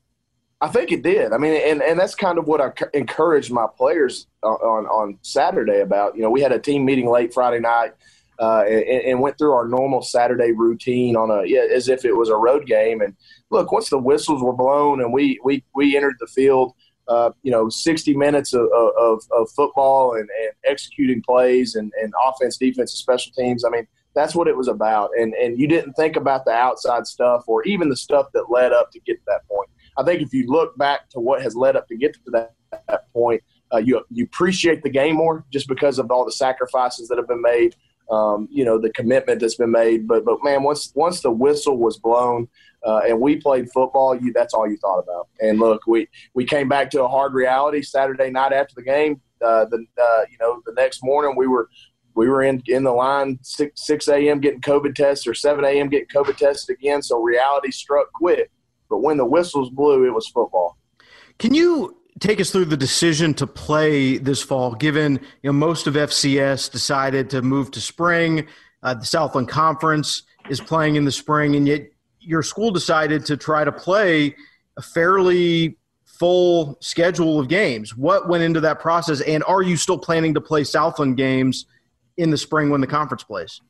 [0.63, 1.33] I think it did.
[1.33, 5.81] I mean, and, and that's kind of what I encouraged my players on, on Saturday
[5.81, 6.17] about.
[6.17, 7.93] You know, we had a team meeting late Friday night
[8.39, 12.13] uh, and, and, went through our normal Saturday routine on a yeah, as if it
[12.13, 13.01] was a road game.
[13.01, 13.15] And
[13.51, 16.73] look, once the whistles were blown and we we we entered the field,
[17.11, 22.13] uh, you know, 60 minutes of, of, of football and, and, executing plays and, and
[22.25, 23.65] offense, defense, and special teams.
[23.65, 25.11] I mean, that's what it was about.
[25.19, 28.73] And and you didn't think about the outside stuff or even the stuff that led
[28.73, 29.69] up to get to that point.
[29.99, 32.55] I think if you look back to what has led up to get to that,
[32.89, 33.43] that point,
[33.73, 37.29] uh, you you appreciate the game more just because of all the sacrifices that have
[37.29, 37.75] been made.
[38.11, 41.79] Um, you know the commitment that's been made, but but man, once once the whistle
[41.79, 42.49] was blown
[42.85, 45.29] uh, and we played football, you that's all you thought about.
[45.41, 49.21] And look, we we came back to a hard reality Saturday night after the game.
[49.45, 51.69] Uh, the uh, you know the next morning we were
[52.15, 54.41] we were in in the line six six a.m.
[54.41, 55.89] getting COVID tests or seven a.m.
[55.89, 57.03] getting COVID tested again.
[57.03, 58.51] So reality struck quick.
[58.89, 60.77] But when the whistles blew, it was football.
[61.39, 65.87] Can you take us through the decision to play this fall, given you know most
[65.87, 68.47] of FCS decided to move to spring.
[68.83, 71.89] Uh, the Southland Conference is playing in the spring, and yet
[72.21, 74.35] your school decided to try to play
[74.77, 77.97] a fairly full schedule of games.
[77.97, 81.67] What went into that process, and are you still planning to play Southland games
[82.19, 83.61] in the spring when the conference plays?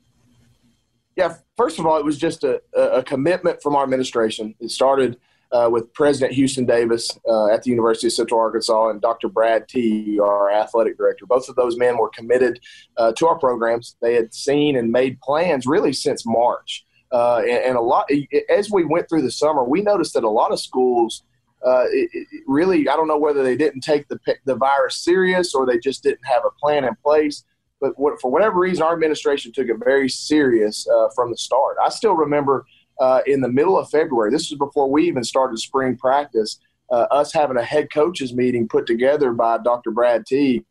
[1.17, 4.55] Yeah, first of all, it was just a, a commitment from our administration.
[4.59, 5.17] It started–
[5.53, 9.29] uh, with President Houston Davis uh, at the University of Central Arkansas and Dr.
[9.29, 11.27] Brad Teague, our athletic director.
[11.27, 12.61] Both of those men were committed
[12.97, 13.97] uh, to our programs.
[14.01, 16.85] They had seen and made plans really since March.
[17.13, 18.09] Uh, and, and, a lot,
[18.49, 21.25] as we went through the summer, we noticed that a lot of schools.
[21.67, 25.55] Uh, it, it really, I don't know whether they didn't take the the virus serious
[25.55, 27.45] or they just didn't have a plan in place.
[27.81, 31.77] But for whatever reason, our administration took it very serious uh, from the start.
[31.83, 32.67] I still remember
[33.01, 34.31] uh, in the middle of February.
[34.31, 36.61] This was before we even started spring practice.
[36.91, 39.91] Uh, us having a head coaches meeting put together by Dr.
[39.91, 40.65] Brad Teague.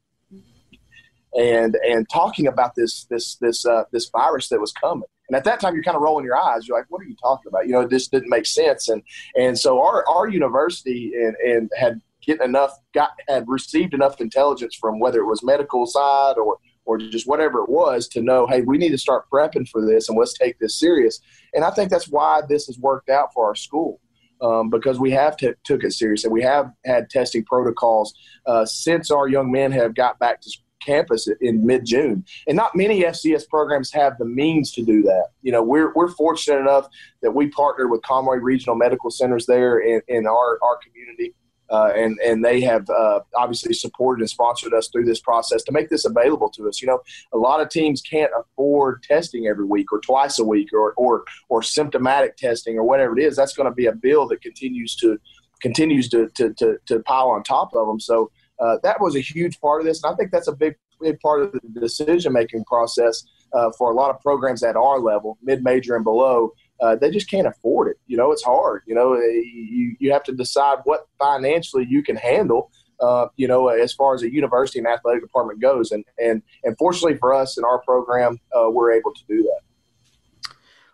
[1.38, 5.08] And and talking about this this this uh, this virus that was coming.
[5.30, 6.68] And at that time, you're kind of rolling your eyes.
[6.68, 8.90] You're like, "What are you talking about?" You know, this didn't make sense.
[8.90, 9.04] And
[9.36, 14.76] and so our our university and and had getting enough got had received enough intelligence
[14.76, 16.58] from whether it was medical side or
[16.90, 20.10] or just whatever it was to know, hey, we need to start prepping for this
[20.10, 21.22] and let's take this serious.
[21.54, 24.02] And I think that's why this has worked out for our school.
[24.42, 28.14] Um, because we have t- took it serious and we have had testing protocols
[28.46, 30.50] uh, since our young men have got back to
[30.82, 32.24] campus in mid-June.
[32.48, 35.28] And not many FCS programs have the means to do that.
[35.42, 36.88] You know, we're, we're fortunate enough
[37.22, 41.36] that we partnered with Conway Regional Medical Centers there in, in our, our community
[41.70, 45.72] uh, and and they have uh, obviously supported and sponsored us through this process to
[45.72, 46.82] make this available to us.
[46.82, 47.00] You know,
[47.34, 51.24] a lot of teams can't afford testing every week or twice a week or or
[51.50, 53.36] or symptomatic testing or whatever it is.
[53.36, 55.20] That's going to be a bill that continues to
[55.62, 58.00] continues to to to, to pile on top of them.
[58.00, 60.76] So uh, that was a huge part of this, and I think that's a big
[61.00, 65.00] big part of the decision making process uh, for a lot of programs at our
[65.00, 67.98] level, mid major and below uh, they just can't afford it.
[68.08, 68.84] You know, it's hard.
[68.86, 72.72] You know, eh, you, you have to decide what financially you can handle.
[73.00, 76.78] Uh, you know, as far as a university and athletic department goes, and and and
[76.78, 79.62] fortunately for us in our program, uh, we're able to do that.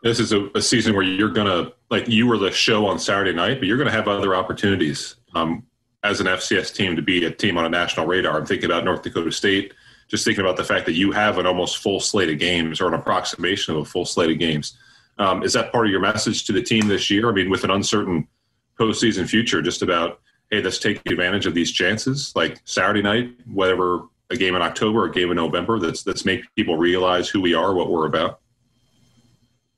[0.04, 3.34] This is a, a, season where you're gonna like you were the show on Saturday
[3.34, 5.64] night, but you're gonna have other opportunities um,
[6.04, 8.38] as an FCS team to be a team on a national radar.
[8.38, 9.74] I'm thinking about North Dakota State.
[10.08, 12.88] Just thinking about the fact that you have an almost full slate of games or
[12.88, 14.78] an approximation of a full slate of games
[15.18, 17.30] um, is that part of your message to the team this year?
[17.30, 18.28] I mean, with an uncertain
[18.80, 20.20] postseason future, just about
[20.52, 25.06] hey, let's take advantage of these chances, like Saturday night, whatever a game in October,
[25.06, 25.80] a game in November.
[25.80, 28.40] That's let's make people realize who we are, what we're about.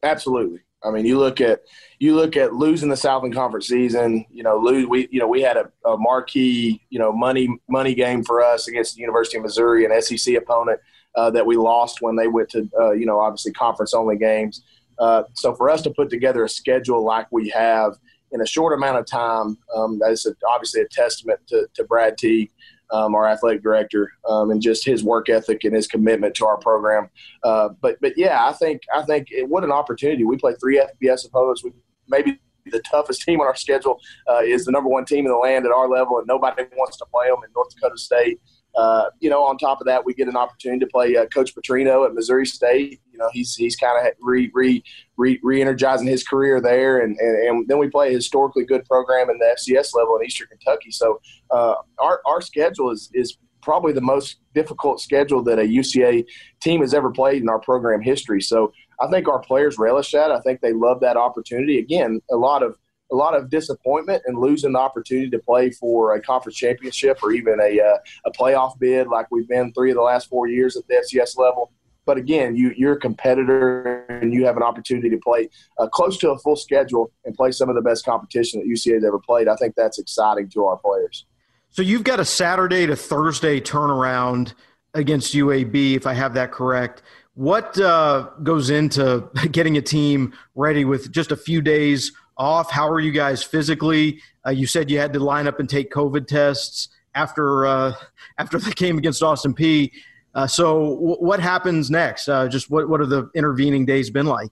[0.04, 0.60] Absolutely.
[0.84, 1.62] I mean, you look at
[2.00, 4.26] you look at losing the Southland Conference season.
[4.30, 7.94] You know, lose we you know we had a, a marquee you know money money
[7.94, 10.80] game for us against the University of Missouri, an SEC opponent
[11.16, 14.64] uh, that we lost when they went to uh, you know obviously conference only games.
[15.00, 17.98] Uh, so for us to put together a schedule like we have
[18.32, 22.18] in a short amount of time, um, that is obviously a testament to, to Brad
[22.18, 22.52] Teague,
[22.92, 26.58] um, our athletic director, um, and just his work ethic and his commitment to our
[26.58, 27.10] program.
[27.44, 30.24] Uh, but but yeah, I think I think it, what an opportunity.
[30.24, 31.64] We play three FBS opponents.
[31.64, 31.72] We
[32.08, 32.40] maybe
[32.72, 35.66] the toughest team on our schedule uh, is the number one team in the land
[35.66, 38.40] at our level, and nobody wants to play them in North Dakota State.
[38.78, 41.56] Uh, you know, on top of that, we get an opportunity to play uh, Coach
[41.56, 43.02] Petrino at Missouri State.
[43.12, 44.84] You know, he's he's kind of re re
[45.18, 49.32] re re-energizing his career there, and, and, and then we play a historically good program
[49.32, 50.92] in the FCS level in Eastern Kentucky.
[50.92, 56.24] So uh, our our schedule is is probably the most difficult schedule that a UCA
[56.62, 58.42] team has ever played in our program history.
[58.42, 60.32] So I think our players relish that.
[60.32, 61.80] I think they love that opportunity.
[61.80, 62.76] Again, a lot of
[63.12, 67.32] a lot of disappointment and losing the opportunity to play for a conference championship or
[67.32, 70.76] even a, uh, a playoff bid like we've been three of the last four years
[70.76, 71.72] at the FCS level.
[72.06, 76.18] But again, you, you're a competitor and you have an opportunity to play uh, close
[76.20, 79.20] to a full schedule and play some of the best competition that UCA has ever
[79.20, 79.48] played.
[79.48, 81.26] I think that's exciting to our players.
[81.70, 84.54] So you've got a Saturday to Thursday turnaround
[84.94, 87.04] against UAB, if I have that correct.
[87.36, 92.72] What uh, goes into getting a team ready with just a few days off?
[92.72, 94.22] How are you guys physically?
[94.46, 97.94] Uh, you said you had to line up and take COVID tests after uh,
[98.38, 99.92] after the game against Austin Peay.
[100.36, 102.28] Uh, so, w- what happens next?
[102.28, 104.50] Uh, just what what have the intervening days been like?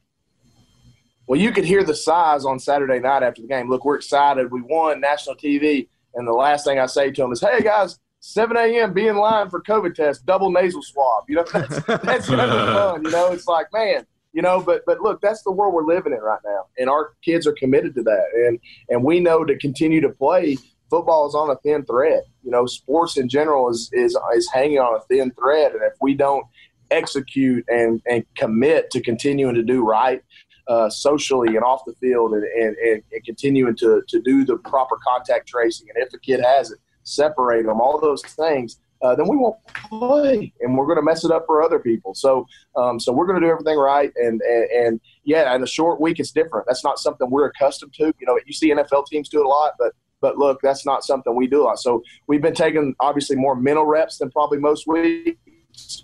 [1.28, 3.69] Well, you could hear the sighs on Saturday night after the game.
[3.69, 4.52] Look, we're excited.
[4.52, 8.00] We won national TV, and the last thing I say to them is, "Hey guys,
[8.26, 8.91] 7 a.m.
[8.91, 11.26] be in line for COVID test, double nasal swab.
[11.28, 13.06] You know, that's, that's never fun.
[13.06, 16.12] You know, it's like, man, you know, but but look, that's the world we're living
[16.12, 19.58] in right now, and our kids are committed to that, and and we know to
[19.58, 20.58] continue to play.
[20.89, 22.21] Football is on a thin thread.
[22.43, 25.93] You know, sports in general is is is hanging on a thin thread, and if
[26.02, 26.45] we don't
[26.91, 30.21] execute and and commit to continuing to do right
[30.67, 32.76] uh, socially and off the field, and, and,
[33.13, 36.80] and, continuing to to do the proper contact tracing, and if a kid has it,
[37.04, 41.24] separate them, all those things, uh, then we won't play, and we're going to mess
[41.24, 42.15] it up for other people.
[42.15, 45.68] So, um, so we're going to do everything right, and, and and yeah, in a
[45.68, 46.65] short week, it's different.
[46.68, 48.06] That's not something we're accustomed to.
[48.20, 51.04] You know, you see NFL teams do it a lot, but but look, that's not
[51.04, 51.80] something we do a lot.
[51.80, 56.04] So we've been taking obviously more mental reps than probably most weeks.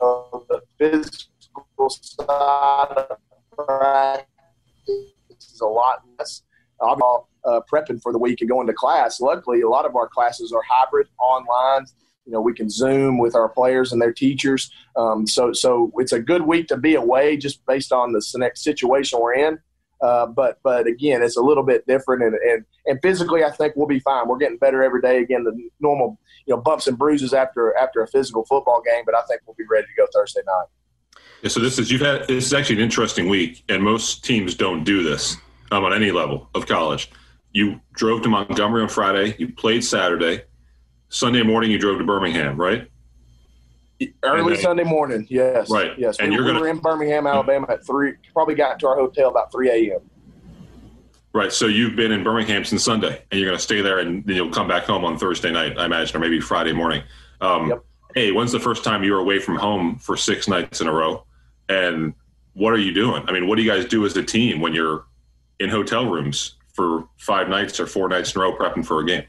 [0.00, 3.18] Uh, the physical side of
[3.56, 4.26] practice
[4.88, 6.42] is a lot less.
[7.44, 9.20] Uh, prepping for the week and going to class.
[9.20, 11.86] Luckily, a lot of our classes are hybrid online.
[12.26, 14.70] You know, we can Zoom with our players and their teachers.
[14.96, 18.22] Um, so, so it's a good week to be away just based on the
[18.54, 19.58] situation we're in.
[20.00, 23.76] Uh, but, but again, it's a little bit different, and, and and physically, I think
[23.76, 24.26] we'll be fine.
[24.26, 25.18] We're getting better every day.
[25.18, 29.14] Again, the normal, you know, bumps and bruises after after a physical football game, but
[29.14, 30.66] I think we'll be ready to go Thursday night.
[31.42, 34.56] Yeah, so this is you've had this is actually an interesting week, and most teams
[34.56, 35.36] don't do this
[35.70, 37.08] um, on any level of college
[37.52, 39.34] you drove to Montgomery on Friday.
[39.38, 40.42] You played Saturday.
[41.12, 42.88] Sunday morning, you drove to Birmingham, right?
[44.22, 45.70] Early then, Sunday morning, yes.
[45.70, 45.96] Right.
[45.98, 46.18] Yes.
[46.18, 48.14] And we, you're we gonna, were in Birmingham, Alabama at three.
[48.32, 50.00] Probably got to our hotel about three a.m.
[51.34, 51.52] Right.
[51.52, 54.36] So you've been in Birmingham since Sunday, and you're going to stay there, and then
[54.36, 57.02] you'll come back home on Thursday night, I imagine, or maybe Friday morning.
[57.42, 57.84] Um, yep.
[58.14, 60.92] Hey, when's the first time you were away from home for six nights in a
[60.92, 61.26] row?
[61.68, 62.14] And
[62.54, 63.22] what are you doing?
[63.28, 65.04] I mean, what do you guys do as a team when you're
[65.60, 69.06] in hotel rooms for five nights or four nights in a row prepping for a
[69.06, 69.24] game?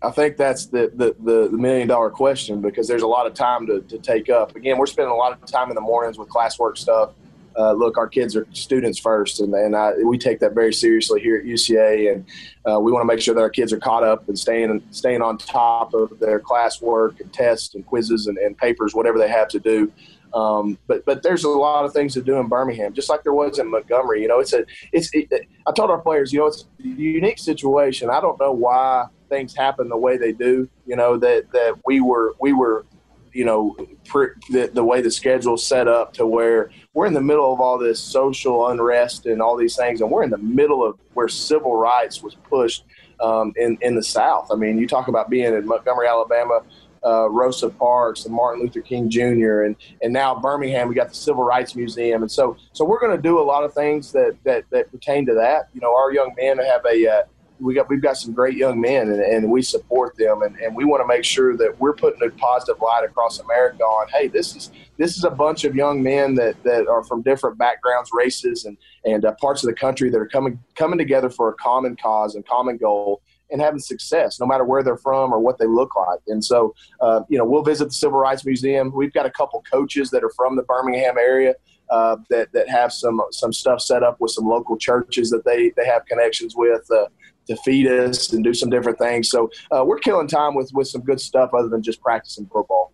[0.00, 3.66] I think that's the, the, the, million dollar question because there's a lot of time
[3.66, 4.54] to, to take up.
[4.54, 7.10] Again, we're spending a lot of time in the mornings with classwork stuff.
[7.58, 11.20] Uh, look, our kids are students first, and, and I, we take that very seriously
[11.20, 12.24] here at UCA, and
[12.70, 15.22] uh, we want to make sure that our kids are caught up and staying staying
[15.22, 19.48] on top of their classwork and tests and quizzes and, and papers, whatever they have
[19.48, 19.90] to do.
[20.32, 23.34] Um, but but there's a lot of things to do in Birmingham, just like there
[23.34, 24.22] was in Montgomery.
[24.22, 25.10] You know, it's a it's.
[25.12, 25.28] It,
[25.66, 28.08] I told our players, you know, it's a unique situation.
[28.08, 30.68] I don't know why things happen the way they do.
[30.86, 32.86] You know that that we were we were,
[33.32, 33.76] you know,
[34.50, 37.78] the, the way the schedule's set up to where we're in the middle of all
[37.78, 41.76] this social unrest and all these things, and we're in the middle of where civil
[41.76, 42.84] rights was pushed
[43.20, 44.48] um, in in the South.
[44.50, 46.62] I mean, you talk about being in Montgomery, Alabama
[47.04, 49.62] uh, Rosa Parks and Martin Luther King Jr.
[49.62, 53.16] and and now Birmingham we got the Civil Rights Museum and so so we're going
[53.16, 55.68] to do a lot of things that, that that pertain to that.
[55.74, 57.22] You know, our young men have a uh,
[57.60, 60.74] we got we've got some great young men and, and we support them and, and
[60.74, 64.28] we want to make sure that we're putting a positive light across America on hey
[64.28, 68.10] this is this is a bunch of young men that, that are from different backgrounds
[68.12, 71.54] races and and uh, parts of the country that are coming coming together for a
[71.54, 75.58] common cause and common goal and having success, no matter where they're from or what
[75.58, 76.20] they look like.
[76.28, 78.92] And so, uh, you know, we'll visit the Civil Rights Museum.
[78.94, 81.54] We've got a couple coaches that are from the Birmingham area
[81.90, 85.72] uh, that that have some some stuff set up with some local churches that they
[85.76, 86.86] they have connections with.
[86.90, 87.06] Uh,
[87.48, 89.30] to feed us and do some different things.
[89.30, 92.92] So uh, we're killing time with, with some good stuff other than just practicing football.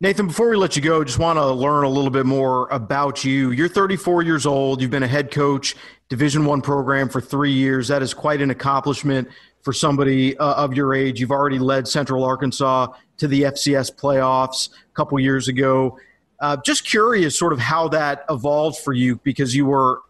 [0.00, 3.24] Nathan, before we let you go, just want to learn a little bit more about
[3.24, 3.52] you.
[3.52, 4.82] You're 34 years old.
[4.82, 5.76] You've been a head coach,
[6.08, 7.88] Division One program for three years.
[7.88, 9.28] That is quite an accomplishment
[9.62, 11.20] for somebody uh, of your age.
[11.20, 15.98] You've already led Central Arkansas to the FCS playoffs a couple years ago.
[16.40, 20.00] Uh, just curious, sort of how that evolved for you because you were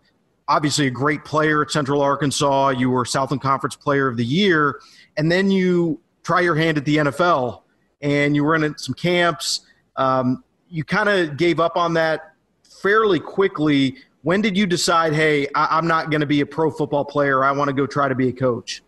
[0.49, 2.71] obviously a great player at Central Arkansas.
[2.71, 4.81] You were Southland Conference Player of the Year,
[5.17, 7.63] and then you try your hand at the NFL,
[8.03, 9.61] and you were in some camps.
[9.97, 12.35] Um, you kind of gave up on that
[12.83, 13.97] fairly quickly.
[14.23, 17.45] When did you decide, hey, I- I'm not going to be a pro football player.
[17.45, 18.83] I want to go try to be a coach?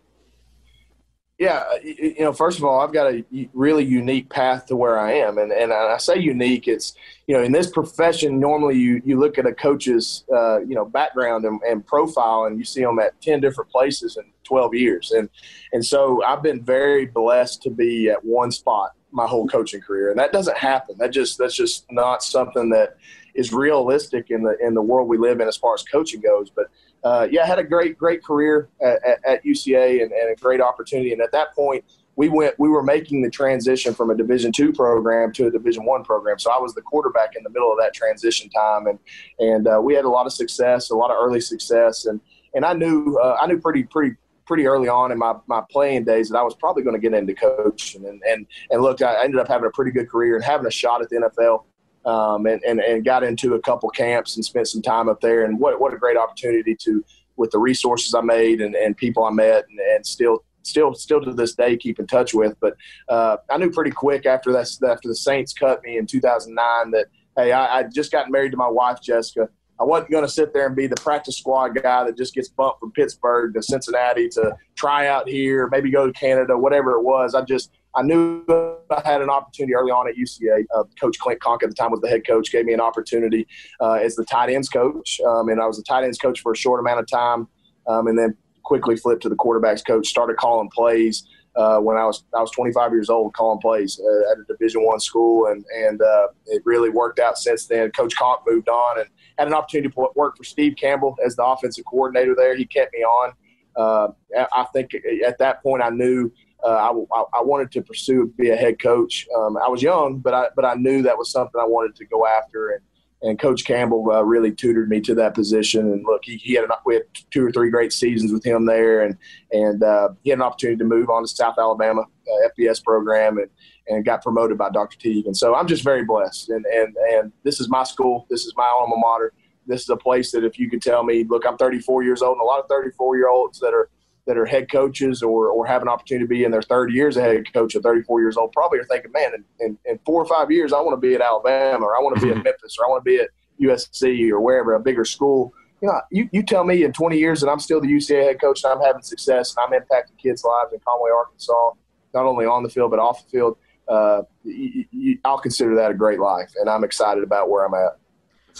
[1.39, 3.23] Yeah, you know, first of all, I've got a
[3.53, 6.67] really unique path to where I am, and and I say unique.
[6.67, 6.95] It's
[7.27, 10.87] you know, in this profession, normally you you look at a coach's uh, you know
[10.87, 15.11] background and, and, profile, and you see them at ten different places in twelve years,
[15.11, 15.29] and
[15.75, 20.11] and so I've been very blessed to be at one spot my whole coaching career,
[20.11, 20.97] and that doesn't happen.
[20.99, 22.97] That just that's just not something that
[23.35, 26.49] is realistic in the in the world we live in as far as coaching goes.
[26.49, 26.69] But
[27.05, 30.61] uh, yeah, I had a great great career at, at, UCA and, and, a great
[30.61, 31.13] opportunity.
[31.13, 31.85] And at that point,
[32.17, 35.85] we went we were making the transition from a Division two program to a Division
[35.85, 36.39] one program.
[36.39, 38.99] So I was the quarterback in the middle of that transition time, and
[39.39, 42.21] and uh, we had a lot of success, a lot of early success, and
[42.55, 44.17] and I knew uh, I knew pretty pretty
[44.47, 47.13] pretty early on in my, my playing days that I was probably going to get
[47.13, 48.07] into coaching.
[48.07, 50.71] And, and, and look, I ended up having a pretty good career and having a
[50.71, 51.65] shot at the NFL.
[52.07, 55.45] Um, and, and, and got into a couple camps and spent some time up there.
[55.45, 57.05] And what, what a great opportunity to,
[57.35, 61.21] with the resources I made and, and people I met and, and still, still, still
[61.21, 62.55] to this day keep in touch with.
[62.61, 62.77] But
[63.09, 67.07] uh, I knew pretty quick after that, after the Saints cut me in 2009 that,
[67.37, 69.49] hey, I, I just got married to my wife, Jessica.
[69.79, 72.49] I wasn't going to sit there and be the practice squad guy that just gets
[72.49, 77.03] bumped from Pittsburgh to Cincinnati to try out here, maybe go to Canada, whatever it
[77.03, 77.35] was.
[77.35, 78.45] I just I knew
[78.91, 80.65] I had an opportunity early on at UCA.
[80.75, 83.47] Uh, coach Clint Conque at the time was the head coach, gave me an opportunity
[83.81, 86.53] uh, as the tight ends coach, um, and I was the tight ends coach for
[86.53, 87.49] a short amount of time,
[87.87, 90.07] um, and then quickly flipped to the quarterbacks coach.
[90.07, 91.27] Started calling plays.
[91.57, 94.85] Uh, when I was I was 25 years old, calling plays uh, at a Division
[94.85, 97.91] One school, and and uh, it really worked out since then.
[97.93, 101.45] Coach Conque moved on, and had an opportunity to work for Steve Campbell as the
[101.45, 102.55] offensive coordinator there.
[102.55, 103.33] He kept me on.
[103.75, 104.91] Uh, I think
[105.27, 106.31] at that point I knew
[106.65, 109.27] uh, I, I, wanted to pursue be a head coach.
[109.37, 112.07] Um, I was young, but I but I knew that was something I wanted to
[112.07, 112.71] go after.
[112.71, 112.81] And
[113.23, 115.93] and Coach Campbell uh, really tutored me to that position.
[115.93, 118.67] And look, he, he had an, we had two or three great seasons with him
[118.67, 119.17] there, and
[119.53, 123.39] and uh, he had an opportunity to move on to South Alabama uh, FBS program
[123.39, 123.49] and
[123.89, 124.99] and got promoted by Dr.
[124.99, 125.27] Teague.
[125.27, 126.51] And so I'm just very blessed.
[126.51, 128.27] And and and this is my school.
[128.31, 129.33] This is my alma mater.
[129.67, 132.37] This is a place that if you could tell me, look, I'm 34 years old,
[132.37, 133.89] and a lot of 34 year olds that are
[134.27, 137.17] that are head coaches or, or have an opportunity to be in their third years
[137.17, 139.99] as a head coach at 34 years old probably are thinking, man, in, in, in
[140.05, 142.31] four or five years, I want to be at Alabama or I want to be
[142.31, 143.29] at Memphis or I want to be at
[143.61, 145.53] USC or wherever, a bigger school.
[145.81, 148.41] You know, you, you tell me in 20 years that I'm still the UCA head
[148.41, 151.71] coach and I'm having success and I'm impacting kids' lives in Conway, Arkansas,
[152.13, 153.59] not only on the field but off the field.
[153.87, 157.75] Uh, you, you, I'll consider that a great life, and I'm excited about where I'm
[157.75, 157.99] at.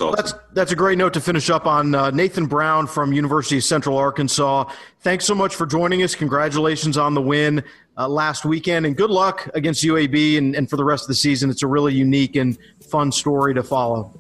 [0.01, 0.15] Awesome.
[0.15, 1.95] That's that's a great note to finish up on.
[1.95, 4.71] Uh, Nathan Brown from University of Central Arkansas.
[5.01, 6.15] Thanks so much for joining us.
[6.15, 7.65] Congratulations on the win
[7.97, 11.15] uh, last weekend, and good luck against UAB and, and for the rest of the
[11.15, 11.49] season.
[11.49, 12.59] It's a really unique and
[12.91, 14.13] fun story to follow.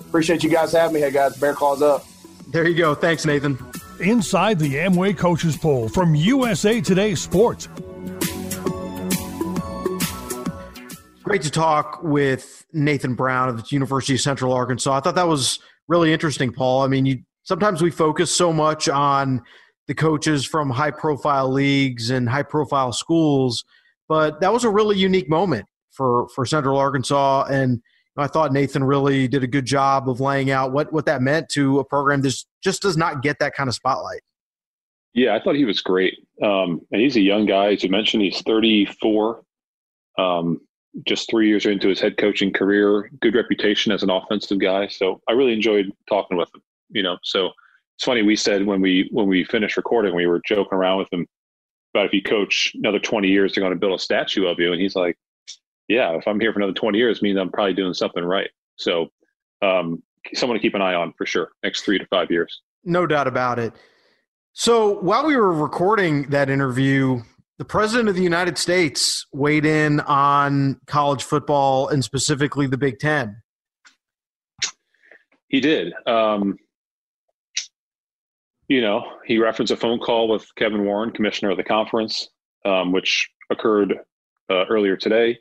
[0.00, 1.00] Appreciate you guys having me.
[1.00, 2.04] Hey guys, bear claws up.
[2.48, 2.94] There you go.
[2.94, 3.58] Thanks, Nathan.
[4.00, 7.68] Inside the Amway Coaches Poll from USA Today Sports.
[11.22, 14.92] Great to talk with Nathan Brown of the University of Central Arkansas.
[14.92, 16.82] I thought that was really interesting, Paul.
[16.82, 19.42] I mean, you sometimes we focus so much on
[19.86, 23.64] the coaches from high profile leagues and high profile schools,
[24.08, 27.80] but that was a really unique moment for for Central Arkansas and
[28.16, 31.48] I thought Nathan really did a good job of laying out what, what that meant
[31.50, 34.20] to a program that just does not get that kind of spotlight.
[35.14, 36.14] Yeah, I thought he was great.
[36.42, 37.72] Um, and he's a young guy.
[37.72, 39.42] As you mentioned, he's 34.
[40.18, 40.60] Um,
[41.06, 44.88] just three years into his head coaching career, good reputation as an offensive guy.
[44.88, 46.62] So I really enjoyed talking with him.
[46.90, 47.50] You know, so
[47.96, 51.12] it's funny we said when we when we finished recording, we were joking around with
[51.12, 51.26] him
[51.94, 54.72] about if you coach another twenty years, they're going to build a statue of you,
[54.72, 55.16] and he's like,
[55.88, 59.08] "Yeah, if I'm here for another twenty years, means I'm probably doing something right." So,
[59.62, 60.02] um,
[60.34, 62.60] someone to keep an eye on for sure next three to five years.
[62.84, 63.72] No doubt about it.
[64.54, 67.22] So while we were recording that interview,
[67.62, 72.98] the president of the United States weighed in on college football and specifically the Big
[72.98, 73.40] Ten.
[75.46, 75.92] He did.
[76.04, 76.56] Um,
[78.66, 82.30] you know, he referenced a phone call with Kevin Warren, commissioner of the conference,
[82.64, 83.94] um, which occurred
[84.50, 85.38] uh, earlier today,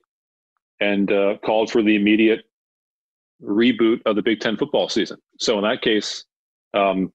[0.79, 2.41] and uh, called for the immediate
[3.43, 5.17] reboot of the Big Ten football season.
[5.39, 6.23] So in that case,
[6.75, 7.11] um,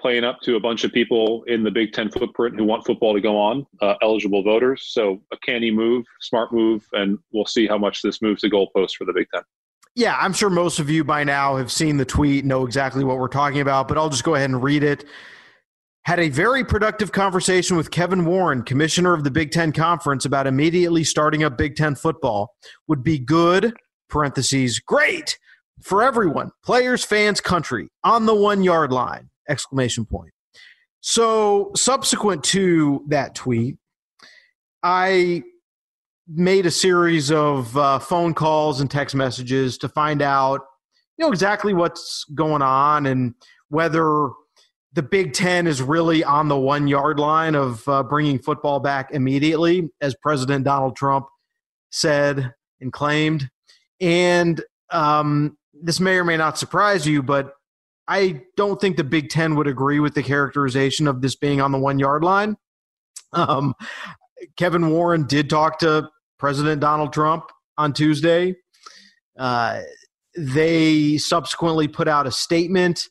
[0.00, 3.14] playing up to a bunch of people in the Big Ten footprint who want football
[3.14, 4.86] to go on, uh, eligible voters.
[4.88, 8.96] So a canny move, smart move, and we'll see how much this moves the goalpost
[8.96, 9.42] for the Big Ten.
[9.94, 13.18] Yeah, I'm sure most of you by now have seen the tweet, know exactly what
[13.18, 15.04] we're talking about, but I'll just go ahead and read it.
[16.04, 20.46] Had a very productive conversation with Kevin Warren, commissioner of the Big Ten Conference, about
[20.46, 22.54] immediately starting up Big Ten football.
[22.86, 23.74] Would be good,
[24.08, 25.38] parentheses, great
[25.82, 30.32] for everyone, players, fans, country, on the one yard line exclamation point.
[31.00, 33.76] So subsequent to that tweet,
[34.82, 35.42] I
[36.26, 40.60] made a series of uh, phone calls and text messages to find out,
[41.16, 43.34] you know, exactly what's going on and
[43.68, 44.30] whether
[44.92, 49.10] the Big Ten is really on the one yard line of uh, bringing football back
[49.12, 51.26] immediately, as President Donald Trump
[51.90, 53.48] said and claimed.
[54.00, 57.52] And um, this may or may not surprise you, but
[58.08, 61.72] I don't think the Big Ten would agree with the characterization of this being on
[61.72, 62.56] the one yard line.
[63.34, 63.74] Um,
[64.56, 67.44] Kevin Warren did talk to President Donald Trump
[67.76, 68.56] on Tuesday.
[69.38, 69.82] Uh,
[70.36, 73.08] they subsequently put out a statement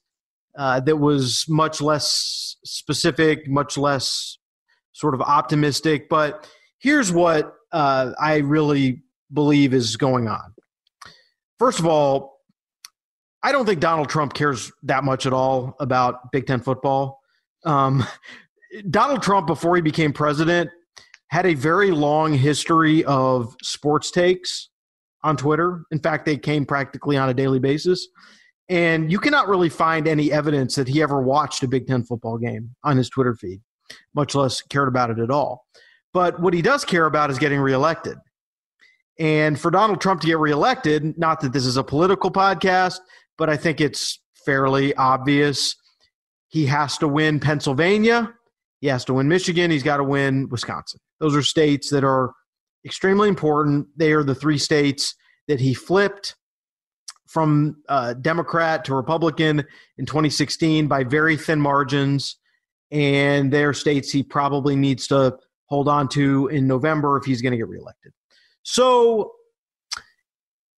[0.57, 4.37] uh, that was much less specific, much less
[4.93, 6.09] sort of optimistic.
[6.09, 10.53] But here's what uh, I really believe is going on.
[11.59, 12.36] First of all,
[13.43, 17.19] I don't think Donald Trump cares that much at all about Big Ten football.
[17.65, 18.05] Um,
[18.89, 20.69] Donald Trump, before he became president,
[21.29, 24.69] had a very long history of sports takes
[25.23, 25.83] on Twitter.
[25.91, 28.07] In fact, they came practically on a daily basis.
[28.69, 32.37] And you cannot really find any evidence that he ever watched a Big Ten football
[32.37, 33.61] game on his Twitter feed,
[34.13, 35.65] much less cared about it at all.
[36.13, 38.17] But what he does care about is getting reelected.
[39.19, 42.99] And for Donald Trump to get reelected, not that this is a political podcast,
[43.37, 45.75] but I think it's fairly obvious
[46.49, 48.33] he has to win Pennsylvania,
[48.79, 50.99] he has to win Michigan, he's got to win Wisconsin.
[51.19, 52.33] Those are states that are
[52.85, 53.87] extremely important.
[53.97, 55.15] They are the three states
[55.47, 56.35] that he flipped
[57.27, 59.65] from uh, Democrat to Republican
[59.97, 62.37] in 2016 by very thin margins.
[62.91, 67.41] And they are states he probably needs to hold on to in November if he's
[67.41, 68.13] going to get reelected.
[68.63, 69.33] So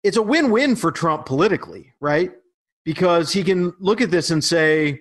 [0.04, 2.32] it's a win win for Trump politically, right?
[2.90, 5.00] Because he can look at this and say,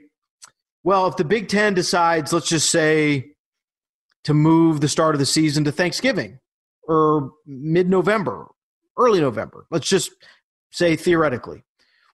[0.84, 3.30] well, if the Big Ten decides, let's just say,
[4.24, 6.39] to move the start of the season to Thanksgiving
[6.82, 8.49] or mid November,
[8.99, 9.64] early November.
[9.70, 10.11] Let's just
[10.70, 11.64] say theoretically.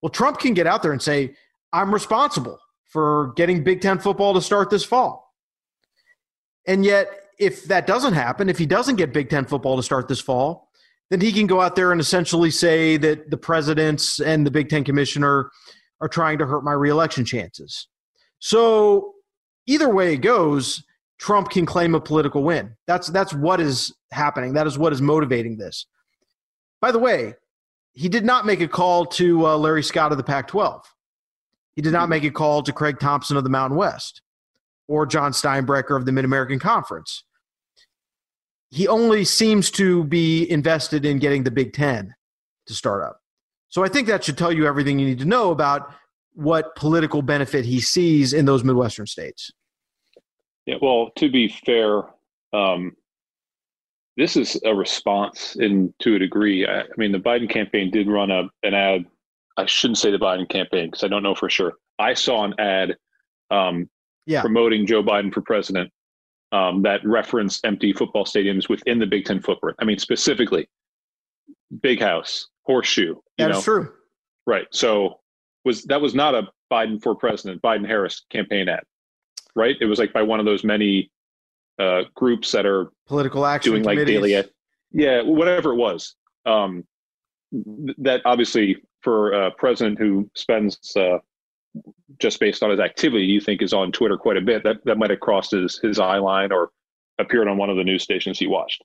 [0.01, 1.35] Well, Trump can get out there and say,
[1.72, 5.35] I'm responsible for getting Big Ten football to start this fall.
[6.68, 7.09] And yet,
[7.41, 10.70] if that doesn't happen, if he doesn't get Big Ten football to start this fall,
[11.11, 14.68] then he can go out there and essentially say that the presidents and the Big
[14.68, 15.50] Ten commissioner
[16.00, 17.88] are trying to hurt my reelection chances.
[18.38, 19.14] So,
[19.66, 20.82] either way it goes,
[21.18, 22.76] Trump can claim a political win.
[22.86, 24.55] That's that's what is happening.
[24.55, 25.86] That is what is motivating this.
[26.80, 27.34] By the way,
[27.92, 30.82] he did not make a call to uh, Larry Scott of the Pac-12.
[31.76, 34.20] He did not make a call to Craig Thompson of the Mountain West
[34.86, 37.24] or Jon Steinbrecher of the Mid American Conference.
[38.75, 42.12] He only seems to be invested in getting the Big Ten
[42.66, 43.20] to start up.
[43.68, 45.95] So I think that should tell you everything you need to know about
[46.33, 49.53] what political benefit he sees in those Midwestern states.
[50.66, 52.03] Yeah, well, to be fair,
[52.53, 52.97] um,
[54.16, 56.66] this is a response in to a degree.
[56.66, 59.05] I, I, mean, the Biden campaign did run a an ad.
[59.57, 61.75] I shouldn't say the Biden campaign because I don't know for sure.
[62.01, 62.97] I saw an ad
[63.53, 63.89] um,
[64.27, 64.41] yeah.
[64.41, 65.93] promoting Joe Biden for president
[66.55, 69.76] um, that referenced empty football stadiums within the Big Ten footprint.
[69.80, 70.68] I mean, specifically,
[71.82, 73.16] Big House, Horseshoe.
[73.38, 73.92] That's true.
[74.46, 74.66] Right.
[74.70, 75.20] So
[75.64, 78.84] was that was not a Biden for president, Biden Harris campaign ad
[79.55, 79.76] right?
[79.80, 81.11] It was like by one of those many
[81.78, 84.42] uh, groups that are political action doing like daily,
[84.92, 86.14] yeah, whatever it was.
[86.46, 86.84] Um,
[87.98, 91.18] that obviously for a president who spends uh,
[92.18, 94.62] just based on his activity, you think is on Twitter quite a bit.
[94.64, 96.70] That that might have crossed his his eye line or
[97.18, 98.83] appeared on one of the news stations he watched.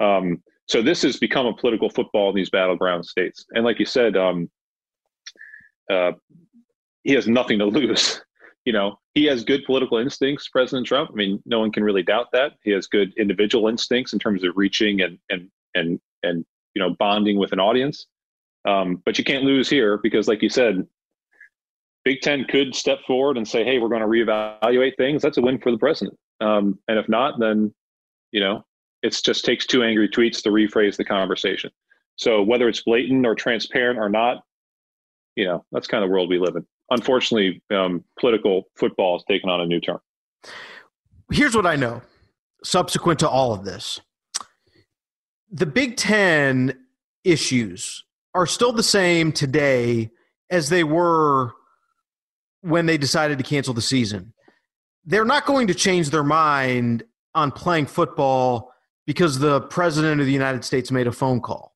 [0.00, 3.86] Um, so this has become a political football in these battleground states, and like you
[3.86, 4.50] said, um,
[5.90, 6.12] uh,
[7.02, 8.20] he has nothing to lose
[8.64, 11.10] you know, he has good political instincts, President Trump.
[11.12, 12.52] I mean, no one can really doubt that.
[12.62, 16.94] He has good individual instincts in terms of reaching and and and and you know
[16.98, 18.06] bonding with an audience.
[18.68, 20.86] Um, but you can't lose here because, like you said,
[22.04, 25.42] Big Ten could step forward and say, "Hey, we're going to reevaluate things." That's a
[25.42, 26.16] win for the president.
[26.40, 27.74] Um, and if not, then
[28.32, 28.64] you know,
[29.02, 31.70] it just takes two angry tweets to rephrase the conversation.
[32.16, 34.42] So whether it's blatant or transparent or not,
[35.36, 39.24] you know, that's kind of the world we live in unfortunately, um, political football has
[39.24, 39.98] taken on a new turn.
[41.32, 42.02] Here's what I know
[42.62, 44.00] subsequent to all of this
[45.50, 46.78] the Big Ten
[47.24, 50.10] issues are still the same today
[50.50, 51.52] as they were
[52.62, 54.32] when they decided to cancel the season.
[55.04, 57.04] They're not going to change their mind
[57.34, 58.72] on playing football
[59.06, 61.74] because the president of the United States made a phone call.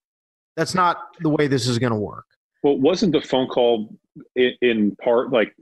[0.57, 2.27] That's not the way this is going to work.
[2.63, 3.95] Well, wasn't the phone call
[4.37, 5.55] in, part like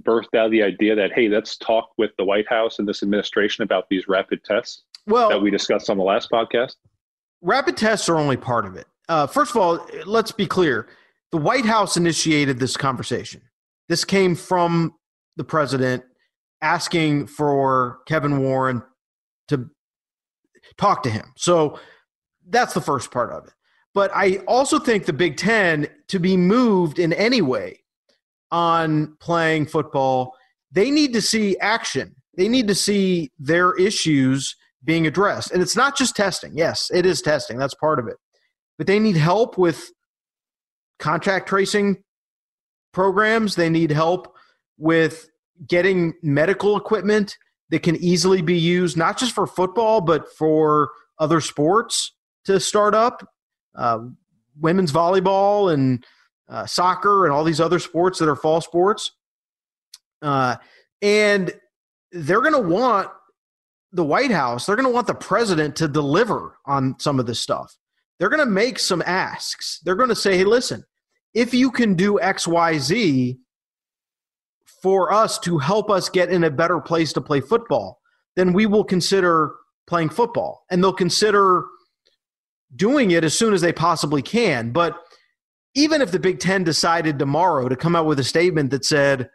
[0.00, 3.02] birthed out of the idea that hey, let's talk with the White House and this
[3.02, 6.76] administration about these rapid tests well, that we discussed on the last podcast?
[7.42, 8.86] Rapid tests are only part of it.
[9.08, 10.88] Uh, first of all, let's be clear:
[11.30, 13.42] the White House initiated this conversation.
[13.88, 14.94] This came from
[15.36, 16.04] the president
[16.60, 18.82] asking for Kevin Warren
[19.48, 19.70] to
[20.76, 21.32] talk to him.
[21.36, 21.78] So
[22.48, 23.52] that's the first part of it.
[23.94, 27.80] But I also think the Big Ten, to be moved in any way
[28.50, 30.34] on playing football,
[30.70, 32.14] they need to see action.
[32.36, 35.50] They need to see their issues being addressed.
[35.50, 36.52] And it's not just testing.
[36.54, 37.58] Yes, it is testing.
[37.58, 38.16] That's part of it.
[38.76, 39.90] But they need help with
[40.98, 42.04] contact tracing
[42.98, 43.54] programs.
[43.54, 44.34] They need help
[44.76, 45.30] with
[45.68, 47.38] getting medical equipment
[47.70, 50.90] that can easily be used, not just for football, but for
[51.20, 52.12] other sports
[52.46, 53.24] to start up.
[53.76, 54.00] Uh,
[54.58, 56.04] women's volleyball and
[56.48, 59.12] uh, soccer and all these other sports that are fall sports.
[60.20, 60.56] Uh,
[61.00, 61.52] and
[62.10, 63.10] they're going to want
[63.92, 67.38] the White House, they're going to want the president to deliver on some of this
[67.38, 67.76] stuff.
[68.18, 69.78] They're going to make some asks.
[69.84, 70.82] They're going to say, hey, listen,
[71.34, 73.38] if you can do X, Y, Z
[74.82, 78.00] for us to help us get in a better place to play football,
[78.36, 79.54] then we will consider
[79.86, 80.64] playing football.
[80.70, 81.64] And they'll consider
[82.76, 84.70] doing it as soon as they possibly can.
[84.70, 84.96] But
[85.74, 89.30] even if the Big Ten decided tomorrow to come out with a statement that said,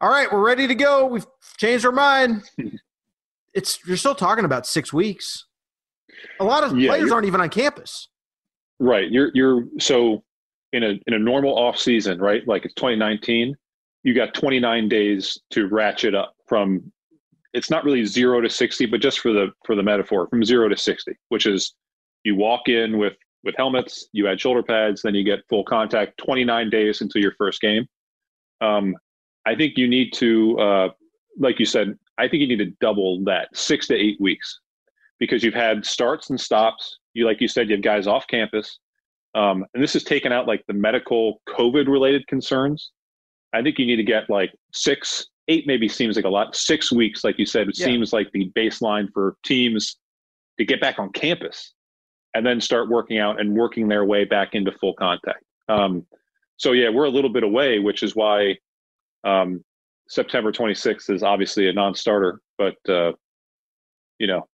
[0.00, 1.06] all right, we're ready to go.
[1.06, 1.26] We've
[1.58, 2.42] changed our mind.
[3.54, 5.46] It's you're still talking about six weeks.
[6.38, 8.08] A lot of yeah, players aren't even on campus.
[8.78, 9.10] Right.
[9.10, 10.22] You're you're so
[10.72, 12.46] in a in a normal off season, right?
[12.46, 13.54] Like it's 2019,
[14.02, 16.92] you got 29 days to ratchet up from
[17.54, 20.68] it's not really zero to 60, but just for the for the metaphor, from zero
[20.68, 21.74] to 60, which is
[22.24, 23.14] you walk in with
[23.44, 27.32] with helmets, you add shoulder pads, then you get full contact 29 days until your
[27.38, 27.86] first game.
[28.60, 28.94] Um,
[29.46, 30.88] I think you need to, uh,
[31.38, 34.60] like you said, I think you need to double that six to eight weeks
[35.18, 36.98] because you've had starts and stops.
[37.14, 38.78] You, like you said, you have guys off campus.
[39.34, 42.90] Um, and this is taken out like the medical COVID related concerns.
[43.52, 46.56] I think you need to get like six, eight maybe seems like a lot.
[46.56, 47.86] Six weeks, like you said, it yeah.
[47.86, 49.96] seems like the baseline for teams
[50.58, 51.74] to get back on campus
[52.34, 55.42] and then start working out and working their way back into full contact.
[55.68, 56.06] Um,
[56.56, 58.56] so yeah, we're a little bit away, which is why
[59.24, 59.64] um,
[60.08, 62.40] September 26th is obviously a non-starter.
[62.58, 63.12] But uh,
[64.18, 64.46] you know,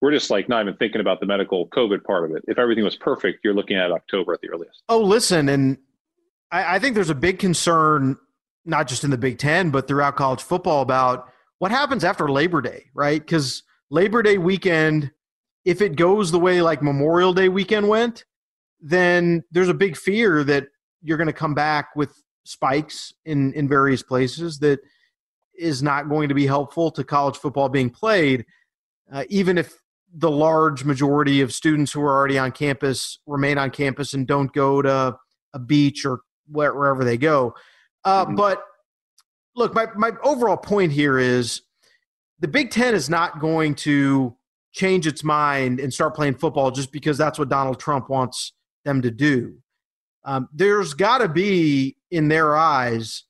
[0.00, 2.44] we're just like not even thinking about the medical COVID part of it.
[2.46, 4.82] If everything was perfect, you're looking at October at the earliest.
[4.88, 5.78] Oh, listen, and
[6.50, 8.16] I, I think there's a big concern,
[8.64, 12.62] not just in the Big Ten, but throughout college football about what happens after Labor
[12.62, 13.20] Day, right?
[13.20, 15.10] Because Labor Day weekend
[15.68, 18.24] if it goes the way like Memorial Day weekend went,
[18.80, 20.66] then there's a big fear that
[21.02, 24.80] you're going to come back with spikes in in various places that
[25.58, 28.46] is not going to be helpful to college football being played,
[29.12, 29.77] uh, even if
[30.14, 34.52] the large majority of students who are already on campus remain on campus and don't
[34.52, 35.16] go to
[35.54, 37.54] a beach or wherever they go.
[38.04, 38.34] Uh, mm-hmm.
[38.34, 38.62] But
[39.54, 41.62] look, my, my overall point here is
[42.40, 44.34] the Big Ten is not going to
[44.72, 48.52] change its mind and start playing football just because that's what Donald Trump wants
[48.84, 49.56] them to do.
[50.24, 53.24] Um, there's got to be, in their eyes,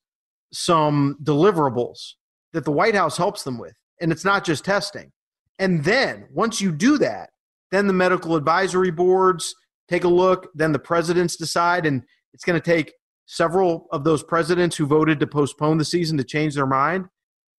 [0.51, 2.13] some deliverables
[2.53, 3.73] that the White House helps them with.
[4.01, 5.11] And it's not just testing.
[5.59, 7.29] And then once you do that,
[7.71, 9.53] then the medical advisory boards
[9.89, 12.03] take a look, then the presidents decide, and
[12.33, 12.93] it's going to take
[13.25, 17.05] several of those presidents who voted to postpone the season to change their mind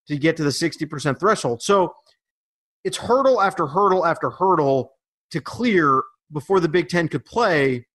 [0.09, 1.63] to get to the 60% threshold.
[1.63, 1.95] So
[2.83, 4.93] it's hurdle after hurdle after hurdle
[5.31, 7.87] to clear before the Big Ten could play.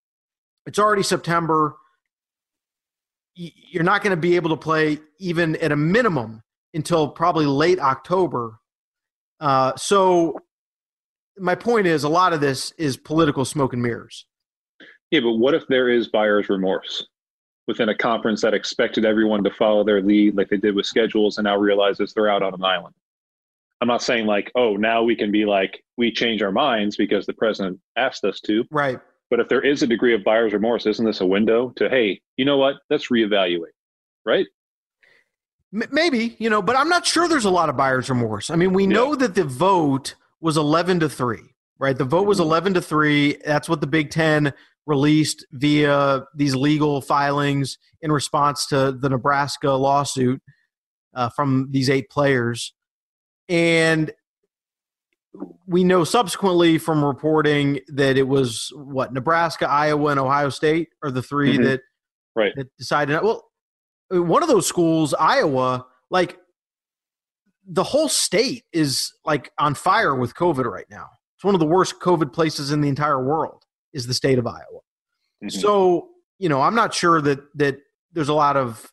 [0.65, 1.75] It's already September.
[3.35, 6.41] You're not going to be able to play even at a minimum
[6.73, 8.59] until probably late October.
[9.45, 10.39] Uh, so,
[11.37, 14.25] my point is, a lot of this is political smoke and mirrors.
[15.11, 17.05] Yeah, but what if there is buyer's remorse
[17.67, 21.37] within a conference that expected everyone to follow their lead like they did with schedules
[21.37, 22.95] and now realizes they're out on an island?
[23.81, 27.27] I'm not saying like, oh, now we can be like, we change our minds because
[27.27, 28.63] the president asked us to.
[28.71, 28.99] Right.
[29.29, 32.19] But if there is a degree of buyer's remorse, isn't this a window to, hey,
[32.37, 32.77] you know what?
[32.89, 33.75] Let's reevaluate.
[34.25, 34.47] Right.
[35.91, 38.49] Maybe, you know, but I'm not sure there's a lot of buyer's remorse.
[38.49, 41.39] I mean, we know that the vote was 11 to 3,
[41.79, 41.97] right?
[41.97, 42.47] The vote was mm-hmm.
[42.47, 43.37] 11 to 3.
[43.45, 44.53] That's what the Big Ten
[44.85, 50.41] released via these legal filings in response to the Nebraska lawsuit
[51.13, 52.73] uh, from these eight players.
[53.49, 54.11] And
[55.67, 61.11] we know subsequently from reporting that it was what Nebraska, Iowa, and Ohio State are
[61.11, 61.63] the 3 mm-hmm.
[61.63, 61.81] that
[62.33, 63.21] right that decided.
[63.21, 63.43] Well,
[64.09, 66.37] one of those schools, Iowa, like
[67.67, 71.07] the whole state is like on fire with COVID right now.
[71.35, 73.63] It's one of the worst COVID places in the entire world.
[73.93, 74.81] Is the state of Iowa.
[75.41, 75.49] Mm-hmm.
[75.49, 77.77] So you know, I'm not sure that that
[78.11, 78.91] there's a lot of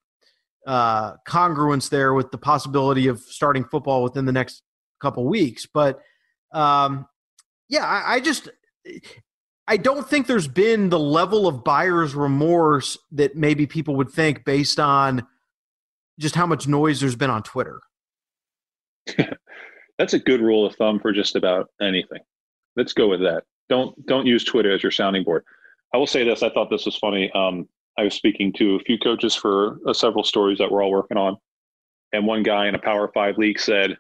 [0.67, 4.63] uh, congruence there with the possibility of starting football within the next
[5.01, 5.67] couple weeks.
[5.67, 6.01] But
[6.53, 7.07] um,
[7.69, 8.49] yeah, I, I just
[9.73, 14.45] I don't think there's been the level of buyer's remorse that maybe people would think
[14.45, 15.27] based on
[16.19, 17.81] just how much noise there's been on Twitter.
[19.99, 22.19] That's a good rule of thumb for just about anything.
[22.77, 23.45] Let's go with that.
[23.71, 25.43] Don't don't use Twitter as your sounding board.
[25.95, 26.43] I will say this.
[26.43, 27.33] I thought this was funny.
[27.33, 27.67] Um,
[27.97, 31.17] I was speaking to a few coaches for uh, several stories that we're all working
[31.17, 31.39] on,
[32.13, 33.97] and one guy in a Power Five league said,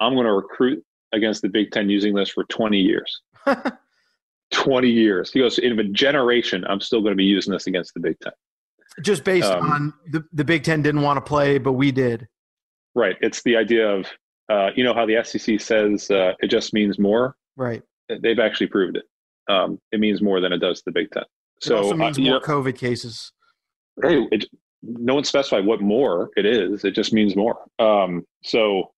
[0.00, 3.20] "I'm going to recruit against the Big Ten using this for 20 years."
[4.52, 5.32] 20 years.
[5.32, 8.18] He goes, in a generation, I'm still going to be using this against the Big
[8.20, 8.32] Ten.
[9.02, 12.28] Just based um, on the, the Big Ten didn't want to play, but we did.
[12.94, 13.16] Right.
[13.20, 14.06] It's the idea of,
[14.48, 17.36] uh, you know, how the SEC says uh, it just means more.
[17.56, 17.82] Right.
[18.08, 19.04] They've actually proved it.
[19.48, 21.24] Um, it means more than it does the Big Ten.
[21.60, 23.32] So it also means uh, more know, COVID cases.
[24.02, 24.46] Hey, it,
[24.82, 26.84] no one specified what more it is.
[26.84, 27.58] It just means more.
[27.78, 28.92] Um, so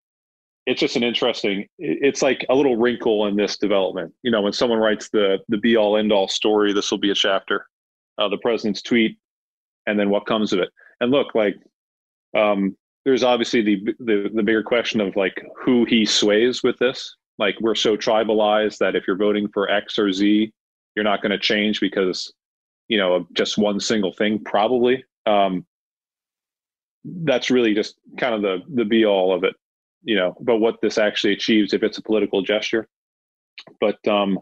[0.68, 4.12] it's just an interesting it's like a little wrinkle in this development.
[4.22, 7.10] You know when someone writes the the be all end all story this will be
[7.10, 7.66] a chapter.
[8.18, 9.16] Uh, the president's tweet
[9.86, 10.68] and then what comes of it.
[11.00, 11.56] And look like
[12.36, 17.16] um, there's obviously the, the the bigger question of like who he sways with this.
[17.38, 20.52] Like we're so tribalized that if you're voting for x or z
[20.94, 22.30] you're not going to change because
[22.88, 25.02] you know just one single thing probably.
[25.24, 25.64] Um,
[27.04, 29.54] that's really just kind of the the be all of it
[30.08, 32.88] you know, but what this actually achieves if it's a political gesture.
[33.78, 34.38] But um,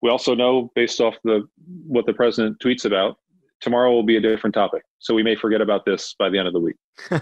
[0.00, 1.46] we also know, based off the
[1.86, 3.18] what the president tweets about,
[3.60, 4.84] tomorrow will be a different topic.
[5.00, 6.76] So we may forget about this by the end of the week.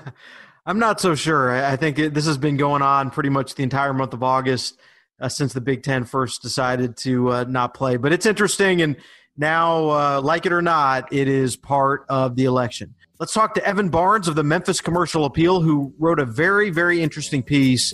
[0.66, 1.50] I'm not so sure.
[1.50, 4.78] I think it, this has been going on pretty much the entire month of August
[5.20, 7.96] uh, since the Big Ten first decided to uh, not play.
[7.96, 8.96] But it's interesting, and
[9.36, 12.94] now, uh, like it or not, it is part of the election.
[13.20, 17.02] Let's talk to Evan Barnes of the Memphis Commercial Appeal, who wrote a very, very
[17.02, 17.92] interesting piece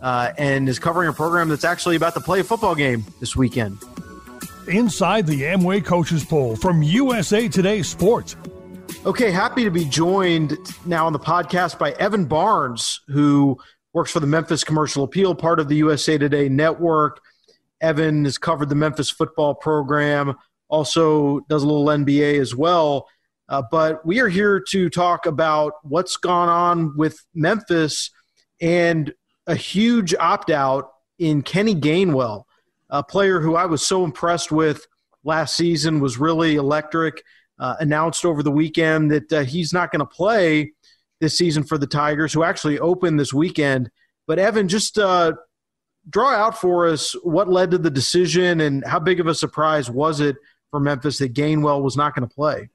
[0.00, 3.34] uh, and is covering a program that's actually about to play a football game this
[3.34, 3.76] weekend.
[4.68, 8.36] Inside the Amway Coaches Poll from USA Today Sports.
[9.04, 10.56] Okay, happy to be joined
[10.86, 13.58] now on the podcast by Evan Barnes, who
[13.94, 17.20] works for the Memphis Commercial Appeal, part of the USA Today network.
[17.80, 20.36] Evan has covered the Memphis football program,
[20.68, 23.08] also does a little NBA as well.
[23.52, 28.10] Uh, but we are here to talk about what's gone on with Memphis
[28.62, 29.12] and
[29.46, 30.88] a huge opt out
[31.18, 32.44] in Kenny Gainwell,
[32.88, 34.86] a player who I was so impressed with
[35.22, 37.22] last season, was really electric.
[37.58, 40.72] Uh, announced over the weekend that uh, he's not going to play
[41.20, 43.90] this season for the Tigers, who actually opened this weekend.
[44.26, 45.34] But Evan, just uh,
[46.08, 49.90] draw out for us what led to the decision and how big of a surprise
[49.90, 50.36] was it
[50.70, 52.70] for Memphis that Gainwell was not going to play?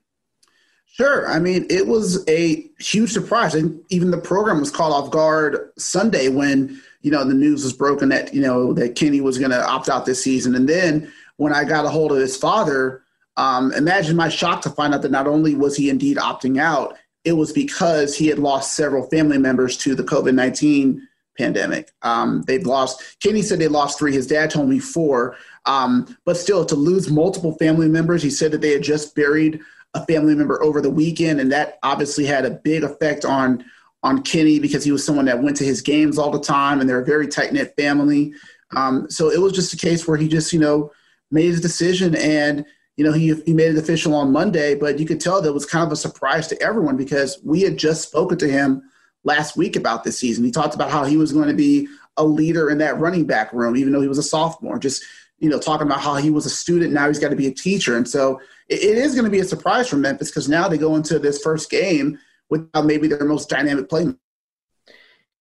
[0.87, 1.29] Sure.
[1.29, 3.53] I mean, it was a huge surprise.
[3.53, 7.73] And even the program was caught off guard Sunday when, you know, the news was
[7.73, 10.55] broken that, you know, that Kenny was going to opt out this season.
[10.55, 13.03] And then when I got a hold of his father,
[13.35, 16.97] um, imagine my shock to find out that not only was he indeed opting out,
[17.23, 21.07] it was because he had lost several family members to the COVID 19
[21.37, 21.91] pandemic.
[22.01, 24.13] Um, they've lost, Kenny said they lost three.
[24.13, 25.37] His dad told me four.
[25.65, 29.59] Um, but still, to lose multiple family members, he said that they had just buried
[29.97, 33.63] a family member over the weekend, and that obviously had a big effect on
[34.03, 36.89] on Kenny because he was someone that went to his games all the time, and
[36.89, 38.33] they're a very tight knit family.
[38.75, 40.91] Um, so it was just a case where he just you know
[41.31, 45.05] made his decision, and you know he he made it official on Monday, but you
[45.05, 48.37] could tell that was kind of a surprise to everyone because we had just spoken
[48.37, 48.83] to him
[49.23, 50.43] last week about this season.
[50.43, 51.87] He talked about how he was going to be
[52.17, 54.79] a leader in that running back room, even though he was a sophomore.
[54.79, 55.03] Just
[55.39, 57.53] you know, talking about how he was a student, now he's got to be a
[57.53, 58.39] teacher, and so
[58.69, 61.19] it, it is going to be a surprise for Memphis because now they go into
[61.19, 64.07] this first game without maybe their most dynamic play.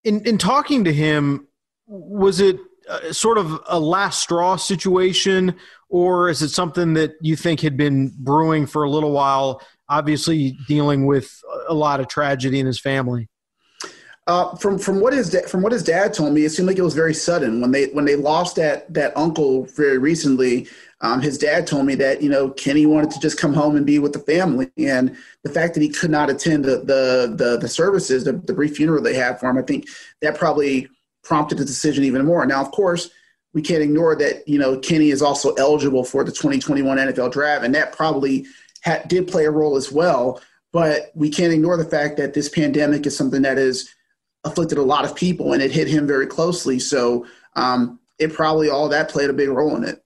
[0.05, 1.49] In in talking to him,
[1.87, 2.59] was it
[2.89, 5.57] uh, sort of a last straw situation,
[5.89, 9.61] or is it something that you think had been brewing for a little while?
[9.89, 13.29] Obviously, dealing with a lot of tragedy in his family.
[14.29, 16.79] Uh, from from what his da- from what his dad told me, it seemed like
[16.79, 20.67] it was very sudden when they when they lost that that uncle very recently.
[21.03, 23.85] Um, his dad told me that you know Kenny wanted to just come home and
[23.85, 27.59] be with the family, and the fact that he could not attend the the the,
[27.59, 29.87] the services, the, the brief funeral they had for him, I think
[30.23, 30.89] that probably
[31.23, 32.47] prompted the decision even more.
[32.47, 33.11] Now, of course,
[33.53, 37.65] we can't ignore that you know Kenny is also eligible for the 2021 NFL Draft,
[37.65, 38.47] and that probably
[38.81, 40.41] had, did play a role as well.
[40.73, 43.89] But we can't ignore the fact that this pandemic is something that has
[44.45, 46.79] afflicted a lot of people, and it hit him very closely.
[46.79, 50.03] So um, it probably all that played a big role in it.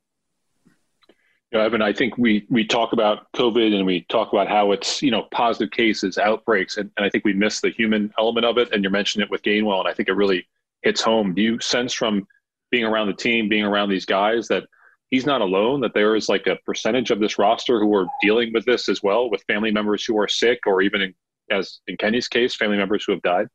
[1.52, 5.02] Yeah, Evan, I think we we talk about COVID and we talk about how it's
[5.02, 8.56] you know positive cases, outbreaks, and, and I think we miss the human element of
[8.56, 8.72] it.
[8.72, 10.46] And you mentioned it with Gainwell, and I think it really
[10.82, 11.34] hits home.
[11.34, 12.26] Do you sense from
[12.70, 14.64] being around the team, being around these guys, that
[15.10, 18.52] he's not alone, that there is like a percentage of this roster who are dealing
[18.52, 21.14] with this as well, with family members who are sick, or even in,
[21.50, 23.48] as in Kenny's case, family members who have died?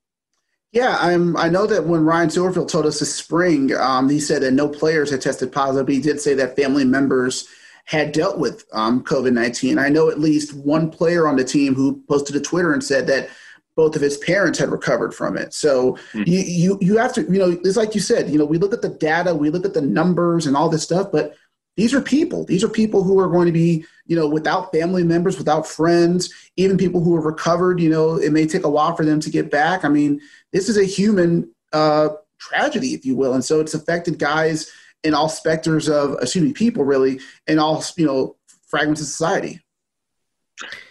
[0.73, 4.41] Yeah, I'm, I know that when Ryan Silverfield told us this spring, um, he said
[4.41, 7.47] that no players had tested positive, he did say that family members
[7.85, 9.77] had dealt with um, COVID 19.
[9.77, 13.07] I know at least one player on the team who posted a Twitter and said
[13.07, 13.29] that
[13.75, 15.53] both of his parents had recovered from it.
[15.53, 16.23] So mm-hmm.
[16.25, 18.73] you, you you have to you know it's like you said you know we look
[18.73, 21.35] at the data, we look at the numbers and all this stuff, but
[21.77, 22.45] these are people.
[22.45, 26.33] These are people who are going to be you know without family members, without friends,
[26.55, 27.79] even people who have recovered.
[27.79, 29.85] You know it may take a while for them to get back.
[29.85, 30.21] I mean
[30.53, 32.09] this is a human uh,
[32.39, 34.71] tragedy, if you will, and so it's affected guys
[35.05, 38.35] in all specters of excuse me people really in all you know
[38.67, 39.61] fragments of society.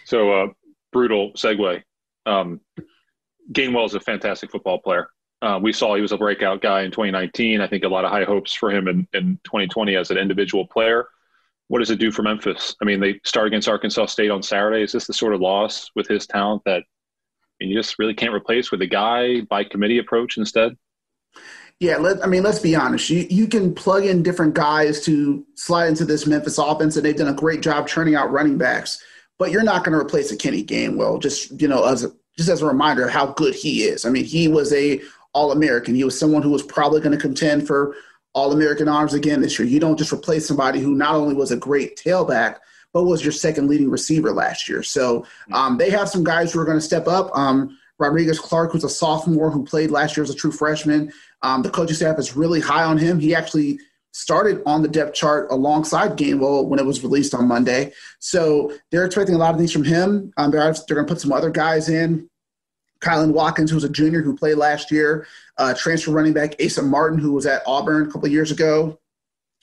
[0.05, 0.47] So uh,
[0.91, 1.83] brutal segue
[2.25, 2.59] um,
[3.51, 5.09] Gainwell is a fantastic football player.
[5.41, 7.61] Uh, we saw he was a breakout guy in 2019.
[7.61, 10.65] I think a lot of high hopes for him in, in 2020 as an individual
[10.65, 11.07] player.
[11.67, 12.75] What does it do for Memphis?
[12.81, 14.83] I mean, they start against Arkansas State on Saturday.
[14.83, 18.13] Is this the sort of loss with his talent that I mean, you just really
[18.13, 20.75] can't replace with a guy by committee approach instead?
[21.79, 23.09] Yeah, let, I mean, let's be honest.
[23.09, 27.15] You you can plug in different guys to slide into this Memphis offense, and they've
[27.15, 29.03] done a great job churning out running backs
[29.37, 31.21] but you're not going to replace a Kenny Gainwell.
[31.21, 34.05] Just you know, as a, just as a reminder of how good he is.
[34.05, 35.01] I mean, he was a
[35.33, 35.95] All American.
[35.95, 37.95] He was someone who was probably going to contend for
[38.33, 39.67] All American honors again this year.
[39.67, 42.57] You don't just replace somebody who not only was a great tailback
[42.93, 44.81] but was your second leading receiver last year.
[44.81, 47.29] So um, they have some guys who are going to step up.
[47.37, 51.11] Um, Rodrigues Clark, who's a sophomore who played last year as a true freshman.
[51.41, 53.19] Um, the coaching staff is really high on him.
[53.19, 53.79] He actually
[54.11, 57.91] started on the depth chart alongside Gainwell when it was released on Monday.
[58.19, 60.31] So they're expecting a lot of things from him.
[60.37, 62.29] Um, they're, they're going to put some other guys in.
[63.01, 65.27] Kylan Watkins, who's a junior who played last year,
[65.57, 68.97] uh, transfer running back Asa Martin, who was at Auburn a couple years ago.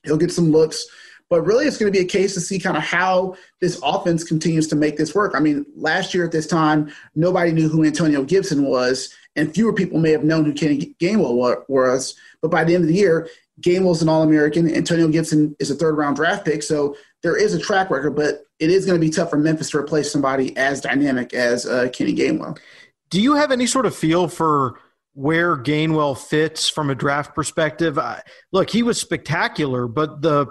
[0.04, 0.86] He'll get some looks.
[1.32, 4.22] But really, it's going to be a case to see kind of how this offense
[4.22, 5.32] continues to make this work.
[5.34, 9.72] I mean, last year at this time, nobody knew who Antonio Gibson was, and fewer
[9.72, 12.14] people may have known who Kenny Gainwell was.
[12.42, 13.30] But by the end of the year,
[13.62, 14.70] Gainwell's an All American.
[14.74, 16.62] Antonio Gibson is a third round draft pick.
[16.62, 19.70] So there is a track record, but it is going to be tough for Memphis
[19.70, 22.58] to replace somebody as dynamic as uh, Kenny Gainwell.
[23.08, 24.78] Do you have any sort of feel for
[25.14, 27.96] where Gainwell fits from a draft perspective?
[27.96, 28.18] Uh,
[28.52, 30.46] look, he was spectacular, but the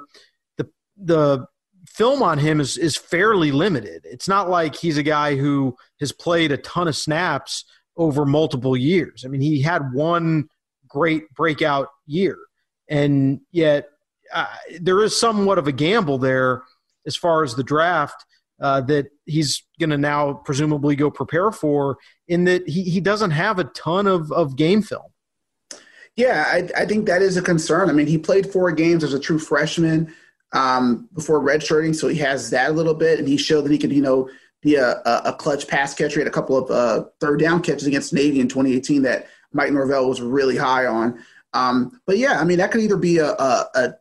[1.04, 1.46] the
[1.88, 4.06] film on him is is fairly limited.
[4.06, 7.66] It's not like he's a guy who has played a ton of snaps
[7.98, 9.24] over multiple years.
[9.26, 10.48] I mean, he had one
[10.88, 12.38] great breakout year
[12.92, 13.88] and yet
[14.34, 14.46] uh,
[14.82, 16.64] there is somewhat of a gamble there
[17.08, 18.26] as far as the draft
[18.60, 21.98] uh, that he's going to now presumably go prepare for
[22.28, 25.10] in that he, he doesn't have a ton of, of game film.
[26.18, 27.90] Yeah, I, I think that is a concern.
[27.90, 30.14] I mean, he played four games as a true freshman
[30.54, 33.78] um, before redshirting, so he has that a little bit, and he showed that he
[33.78, 34.30] could, you know,
[34.62, 36.16] be a, a clutch pass catcher.
[36.16, 39.72] He had a couple of uh, third down catches against Navy in 2018 that Mike
[39.72, 41.24] Norvell was really high on.
[41.54, 43.94] Um, but yeah, I mean, that could either be a, a, a,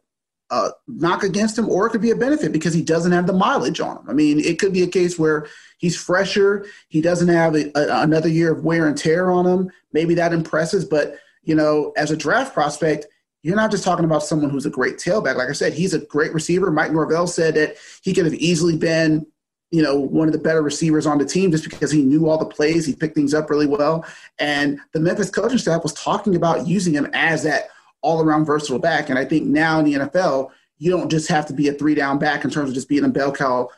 [0.51, 3.33] a, knock against him or it could be a benefit because he doesn't have the
[3.33, 4.09] mileage on him.
[4.09, 5.49] I mean, it could be a case where
[5.79, 9.71] he's fresher, he doesn't have another year of wear and tear on him.
[9.93, 13.07] Maybe that impresses, but you know, as a draft prospect,
[13.43, 15.37] you're not just talking about someone who's a great tailback.
[15.37, 16.71] Like I said, he's a great receiver.
[16.71, 19.27] Mike Norvell said that he could have easily been
[19.71, 22.39] you know, one of the better receivers on the team just because he knew all
[22.39, 22.85] the plays.
[22.85, 24.05] He picked things up really well.
[24.39, 27.69] And the Memphis coaching staff was talking about using him as that
[28.03, 29.11] all around versatile back.
[29.11, 31.95] And I think now in the NFL, you don't just have to be a three
[31.95, 33.69] down back in terms of just being a bell cow,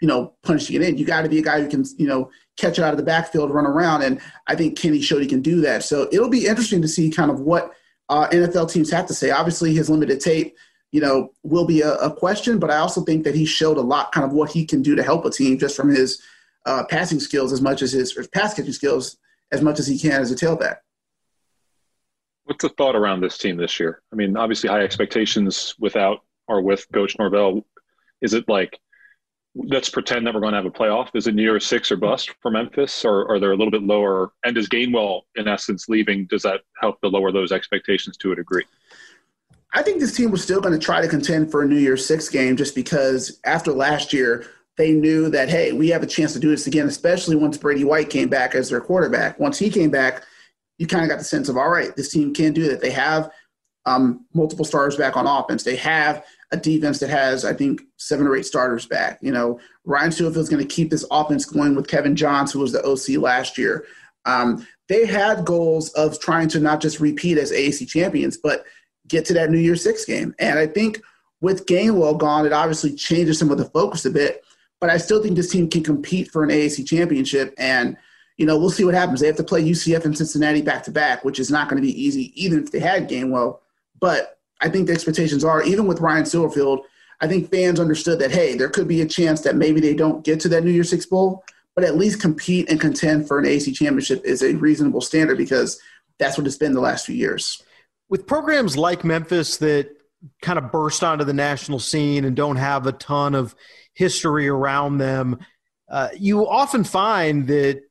[0.00, 0.96] you know, punching it in.
[0.96, 3.02] You got to be a guy who can, you know, catch it out of the
[3.02, 4.02] backfield, run around.
[4.02, 5.82] And I think Kenny showed he can do that.
[5.82, 7.72] So it'll be interesting to see kind of what
[8.08, 9.30] uh, NFL teams have to say.
[9.30, 10.56] Obviously, his limited tape
[10.94, 12.60] you know, will be a, a, question.
[12.60, 14.94] But I also think that he showed a lot, kind of what he can do
[14.94, 16.22] to help a team, just from his
[16.66, 19.16] uh, passing skills as much as his pass catching skills,
[19.50, 20.76] as much as he can as a tailback.
[22.44, 24.02] What's the thought around this team this year?
[24.12, 27.66] I mean, obviously high expectations without or with Coach Norvell.
[28.20, 28.78] Is it like
[29.54, 31.08] let's pretend that we're going to have a playoff?
[31.14, 33.82] Is it New Year's Six or bust for Memphis, or are they a little bit
[33.82, 34.32] lower?
[34.44, 38.36] And does Gainwell, in essence, leaving, does that help to lower those expectations to a
[38.36, 38.64] degree?
[39.72, 42.06] I think this team was still going to try to contend for a New Year's
[42.06, 44.46] Six game just because after last year,
[44.76, 47.84] they knew that, hey, we have a chance to do this again, especially once Brady
[47.84, 49.38] White came back as their quarterback.
[49.38, 50.24] Once he came back,
[50.78, 52.80] you kind of got the sense of, all right, this team can do that.
[52.80, 53.30] They have
[53.86, 55.62] um, multiple stars back on offense.
[55.62, 56.24] They have
[56.54, 59.18] a defense that has, I think, seven or eight starters back.
[59.20, 62.72] You know, Ryan is going to keep this offense going with Kevin Johns, who was
[62.72, 63.84] the OC last year.
[64.24, 68.64] Um, they had goals of trying to not just repeat as AAC champions, but
[69.08, 70.34] get to that New Year's Six game.
[70.38, 71.00] And I think
[71.40, 74.44] with Gainwell gone, it obviously changes some of the focus a bit.
[74.80, 77.54] But I still think this team can compete for an AAC championship.
[77.58, 77.96] And,
[78.36, 79.20] you know, we'll see what happens.
[79.20, 81.86] They have to play UCF and Cincinnati back to back, which is not going to
[81.86, 83.60] be easy, even if they had Gainwell.
[83.98, 86.84] But I think the expectations are, even with Ryan Silverfield,
[87.20, 90.24] I think fans understood that, hey, there could be a chance that maybe they don't
[90.24, 91.44] get to that New Year's Six Bowl,
[91.74, 95.78] but at least compete and contend for an AAC championship is a reasonable standard because
[96.18, 97.62] that's what it's been the last few years.
[98.08, 99.90] With programs like Memphis that
[100.40, 103.54] kind of burst onto the national scene and don't have a ton of
[103.92, 105.38] history around them,
[105.90, 107.82] uh, you often find that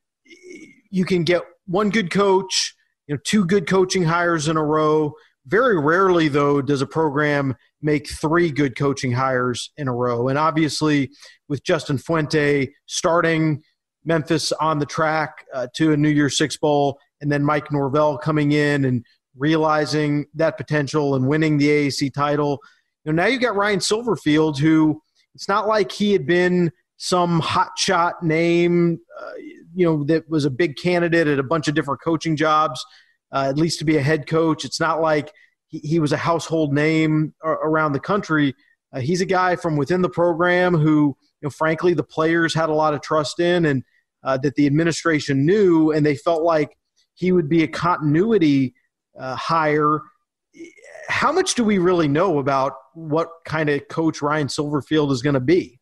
[0.90, 2.74] you can get one good coach,
[3.06, 5.14] you know, two good coaching hires in a row.
[5.46, 10.28] Very rarely, though, does a program make three good coaching hires in a row.
[10.28, 11.10] And obviously,
[11.48, 13.62] with Justin Fuente starting
[14.04, 18.18] Memphis on the track uh, to a New Year's Six Bowl, and then Mike Norvell
[18.18, 19.04] coming in and
[19.36, 22.60] realizing that potential and winning the AAC title.
[23.04, 25.00] You know, now you've got Ryan Silverfield, who
[25.34, 29.32] it's not like he had been some hotshot name, uh,
[29.74, 32.84] you know, that was a big candidate at a bunch of different coaching jobs,
[33.34, 34.64] uh, at least to be a head coach.
[34.64, 35.32] It's not like
[35.66, 38.54] he, he was a household name around the country.
[38.92, 42.68] Uh, he's a guy from within the program who, you know, frankly, the players had
[42.68, 43.82] a lot of trust in and
[44.22, 46.78] uh, that the administration knew, and they felt like
[47.14, 48.72] he would be a continuity
[49.18, 50.00] uh, hire.
[51.08, 55.34] How much do we really know about what kind of coach Ryan Silverfield is going
[55.34, 55.80] to be?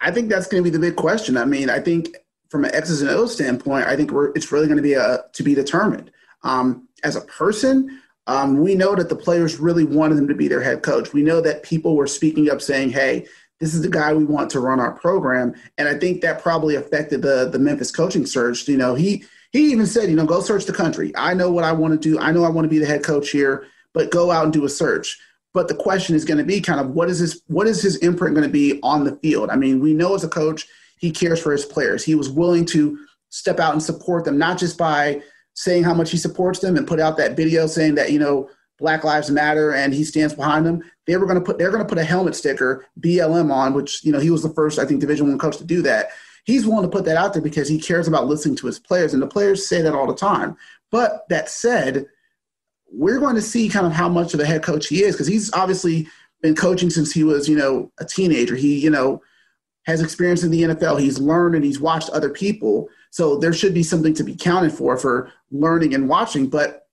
[0.00, 1.36] I think that's going to be the big question.
[1.36, 2.16] I mean, I think
[2.50, 5.42] from an X's and O's standpoint, I think it's really going to be a, to
[5.42, 6.10] be determined.
[6.42, 10.48] Um, as a person, um, we know that the players really wanted him to be
[10.48, 11.12] their head coach.
[11.12, 13.26] We know that people were speaking up saying, hey,
[13.60, 15.54] this is the guy we want to run our program.
[15.78, 18.66] And I think that probably affected the the Memphis coaching search.
[18.66, 21.12] You know, he he even said, you know, go search the country.
[21.16, 22.18] I know what I want to do.
[22.18, 24.64] I know I want to be the head coach here, but go out and do
[24.64, 25.18] a search.
[25.52, 27.96] But the question is going to be kind of what is his what is his
[27.96, 29.50] imprint going to be on the field?
[29.50, 30.66] I mean, we know as a coach,
[31.00, 32.04] he cares for his players.
[32.04, 32.98] He was willing to
[33.30, 35.20] step out and support them, not just by
[35.54, 38.48] saying how much he supports them and put out that video saying that, you know,
[38.78, 40.82] Black Lives Matter and he stands behind them.
[41.06, 44.12] They were going to put they're to put a helmet sticker BLM on, which you
[44.12, 46.10] know he was the first I think Division One coach to do that
[46.44, 49.14] he's willing to put that out there because he cares about listening to his players,
[49.14, 50.56] and the players say that all the time.
[50.90, 52.06] But that said,
[52.90, 55.26] we're going to see kind of how much of a head coach he is because
[55.26, 56.08] he's obviously
[56.42, 58.56] been coaching since he was, you know, a teenager.
[58.56, 59.22] He, you know,
[59.86, 61.00] has experience in the NFL.
[61.00, 62.88] He's learned and he's watched other people.
[63.10, 66.48] So there should be something to be counted for for learning and watching.
[66.48, 66.86] But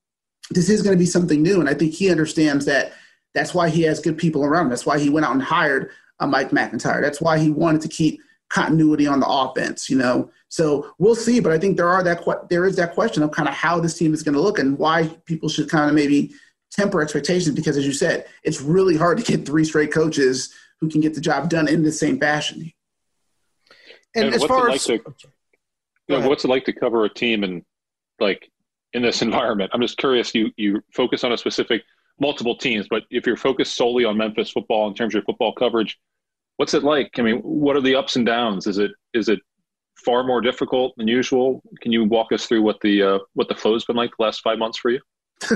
[0.52, 2.94] this is going to be something new, and I think he understands that.
[3.34, 4.66] That's why he has good people around.
[4.66, 4.70] Him.
[4.70, 7.02] That's why he went out and hired a Mike MacIntyre.
[7.02, 8.20] That's why he wanted to keep
[8.50, 10.32] continuity on the offense, you know.
[10.50, 13.50] So we'll see, but I think there are that there is that question of kind
[13.50, 16.34] of how this team is going to look and why people should kind of maybe
[16.72, 20.90] temper expectations because, as you said, it's really hard to get three straight coaches who
[20.90, 22.72] can get the job done in the same fashion.
[24.18, 25.14] And, and as far as like to,
[26.08, 27.64] you know, what's it like to cover a team and
[28.20, 28.50] like
[28.94, 29.72] in this environment?
[29.74, 30.34] I'm just curious.
[30.34, 31.84] You you focus on a specific
[32.20, 35.54] multiple teams, but if you're focused solely on Memphis football in terms of your football
[35.54, 36.00] coverage,
[36.58, 37.12] what's it like?
[37.18, 38.68] I mean, what are the ups and downs?
[38.68, 39.40] Is it is it
[40.04, 41.62] far more difficult than usual?
[41.82, 44.42] Can you walk us through what the uh, what the flow's been like the last
[44.42, 45.00] five months for you?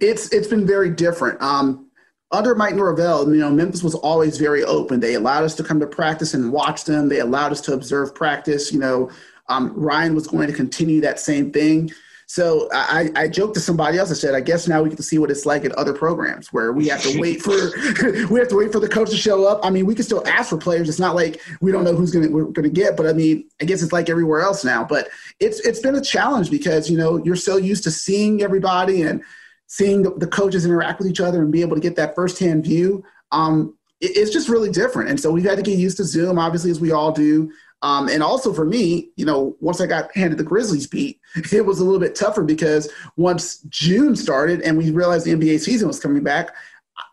[0.00, 1.40] it's it's been very different.
[1.40, 1.87] Um,
[2.30, 5.00] under Mike Norvell, you know, Memphis was always very open.
[5.00, 7.08] They allowed us to come to practice and watch them.
[7.08, 8.72] They allowed us to observe practice.
[8.72, 9.10] You know,
[9.48, 11.90] um, Ryan was going to continue that same thing.
[12.30, 14.10] So I, I joked to somebody else.
[14.10, 16.52] I said, I guess now we get to see what it's like at other programs
[16.52, 17.52] where we have to wait for
[18.30, 19.60] we have to wait for the coach to show up.
[19.64, 20.90] I mean, we can still ask for players.
[20.90, 23.64] It's not like we don't know who's gonna we're gonna get, but I mean, I
[23.64, 24.84] guess it's like everywhere else now.
[24.84, 25.08] But
[25.40, 29.22] it's it's been a challenge because you know you're so used to seeing everybody and
[29.68, 32.64] seeing the, the coaches interact with each other and be able to get that firsthand
[32.64, 33.04] view.
[33.30, 36.38] Um, it, it's just really different, and so we've had to get used to Zoom,
[36.38, 37.52] obviously, as we all do.
[37.82, 41.20] Um, and also for me, you know, once I got handed the Grizzlies beat,
[41.52, 45.60] it was a little bit tougher because once June started and we realized the NBA
[45.60, 46.54] season was coming back,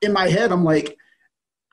[0.02, 0.98] in my head, I'm like,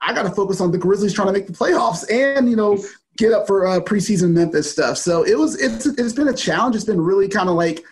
[0.01, 2.77] I got to focus on the Grizzlies trying to make the playoffs and, you know,
[3.17, 4.97] get up for uh, preseason Memphis stuff.
[4.97, 6.75] So it was, it's, it's been a challenge.
[6.75, 7.83] It's been really kind of like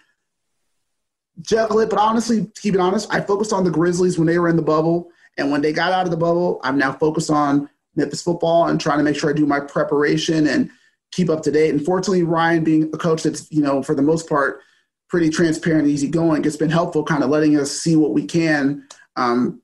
[1.41, 1.89] juggle it.
[1.89, 4.55] But honestly, to keep it honest, I focused on the Grizzlies when they were in
[4.55, 5.09] the bubble.
[5.37, 8.79] And when they got out of the bubble, I'm now focused on Memphis football and
[8.79, 10.69] trying to make sure I do my preparation and–
[11.11, 11.71] keep up to date.
[11.71, 14.61] And fortunately, Ryan being a coach that's, you know, for the most part,
[15.09, 18.87] pretty transparent and easygoing, it's been helpful kind of letting us see what we can.
[19.17, 19.61] Um,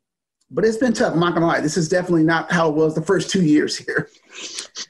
[0.51, 1.13] but it's been tough.
[1.13, 1.61] I'm not going to lie.
[1.61, 4.09] This is definitely not how it was the first two years here.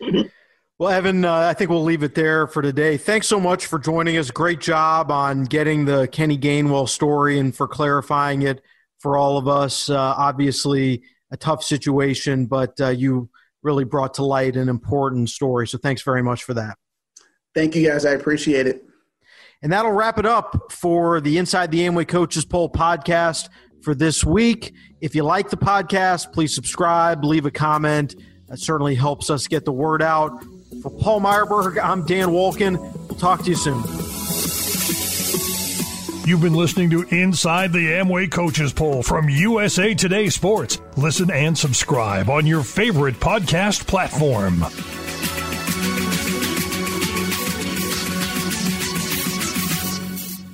[0.80, 2.98] Well, Evan, uh, I think we'll leave it there for today.
[2.98, 4.30] Thanks so much for joining us.
[4.30, 8.62] Great job on getting the Kenny Gainwell story and for clarifying it
[9.00, 9.90] for all of us.
[9.90, 11.02] Uh, obviously,
[11.32, 13.28] a tough situation, but uh, you
[13.64, 15.68] really brought to light an important story.
[15.68, 16.78] So thanks very much for that.
[17.56, 18.06] Thank you, guys.
[18.06, 18.84] I appreciate it.
[19.64, 23.50] And that'll wrap it up for the Inside the Amway Coaches Poll podcast
[23.82, 24.76] for this week.
[25.02, 28.16] If you like the podcast, please subscribe, leave a comment.
[28.48, 30.46] That certainly helps us get the word out.
[30.82, 32.78] For Paul Myerberg, I'm Dan Wolken.
[33.08, 33.84] We'll talk to you soon.
[36.28, 40.82] You've been listening to Inside the Amway Coaches Poll from USA Today Sports.
[40.98, 44.66] Listen and subscribe on your favorite podcast platform.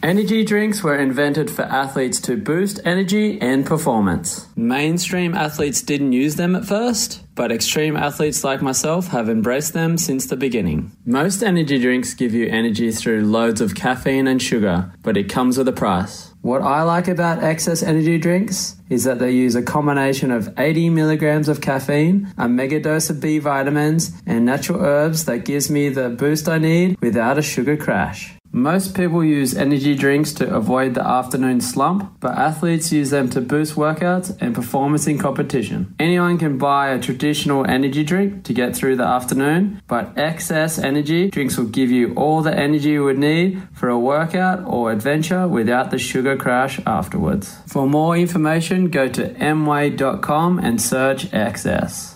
[0.03, 4.45] Energy drinks were invented for athletes to boost energy and performance.
[4.55, 9.97] Mainstream athletes didn't use them at first, but extreme athletes like myself have embraced them
[9.97, 10.91] since the beginning.
[11.05, 15.57] Most energy drinks give you energy through loads of caffeine and sugar, but it comes
[15.57, 16.33] with a price.
[16.41, 20.89] What I like about XS energy drinks is that they use a combination of 80
[20.89, 25.89] milligrams of caffeine, a mega dose of B vitamins, and natural herbs that gives me
[25.89, 28.35] the boost I need without a sugar crash.
[28.55, 33.41] Most people use energy drinks to avoid the afternoon slump, but athletes use them to
[33.41, 35.95] boost workouts and performance in competition.
[35.97, 41.31] Anyone can buy a traditional energy drink to get through the afternoon, but XS energy
[41.31, 45.47] drinks will give you all the energy you would need for a workout or adventure
[45.47, 47.57] without the sugar crash afterwards.
[47.65, 52.12] For more information, go to amway.com and search XS.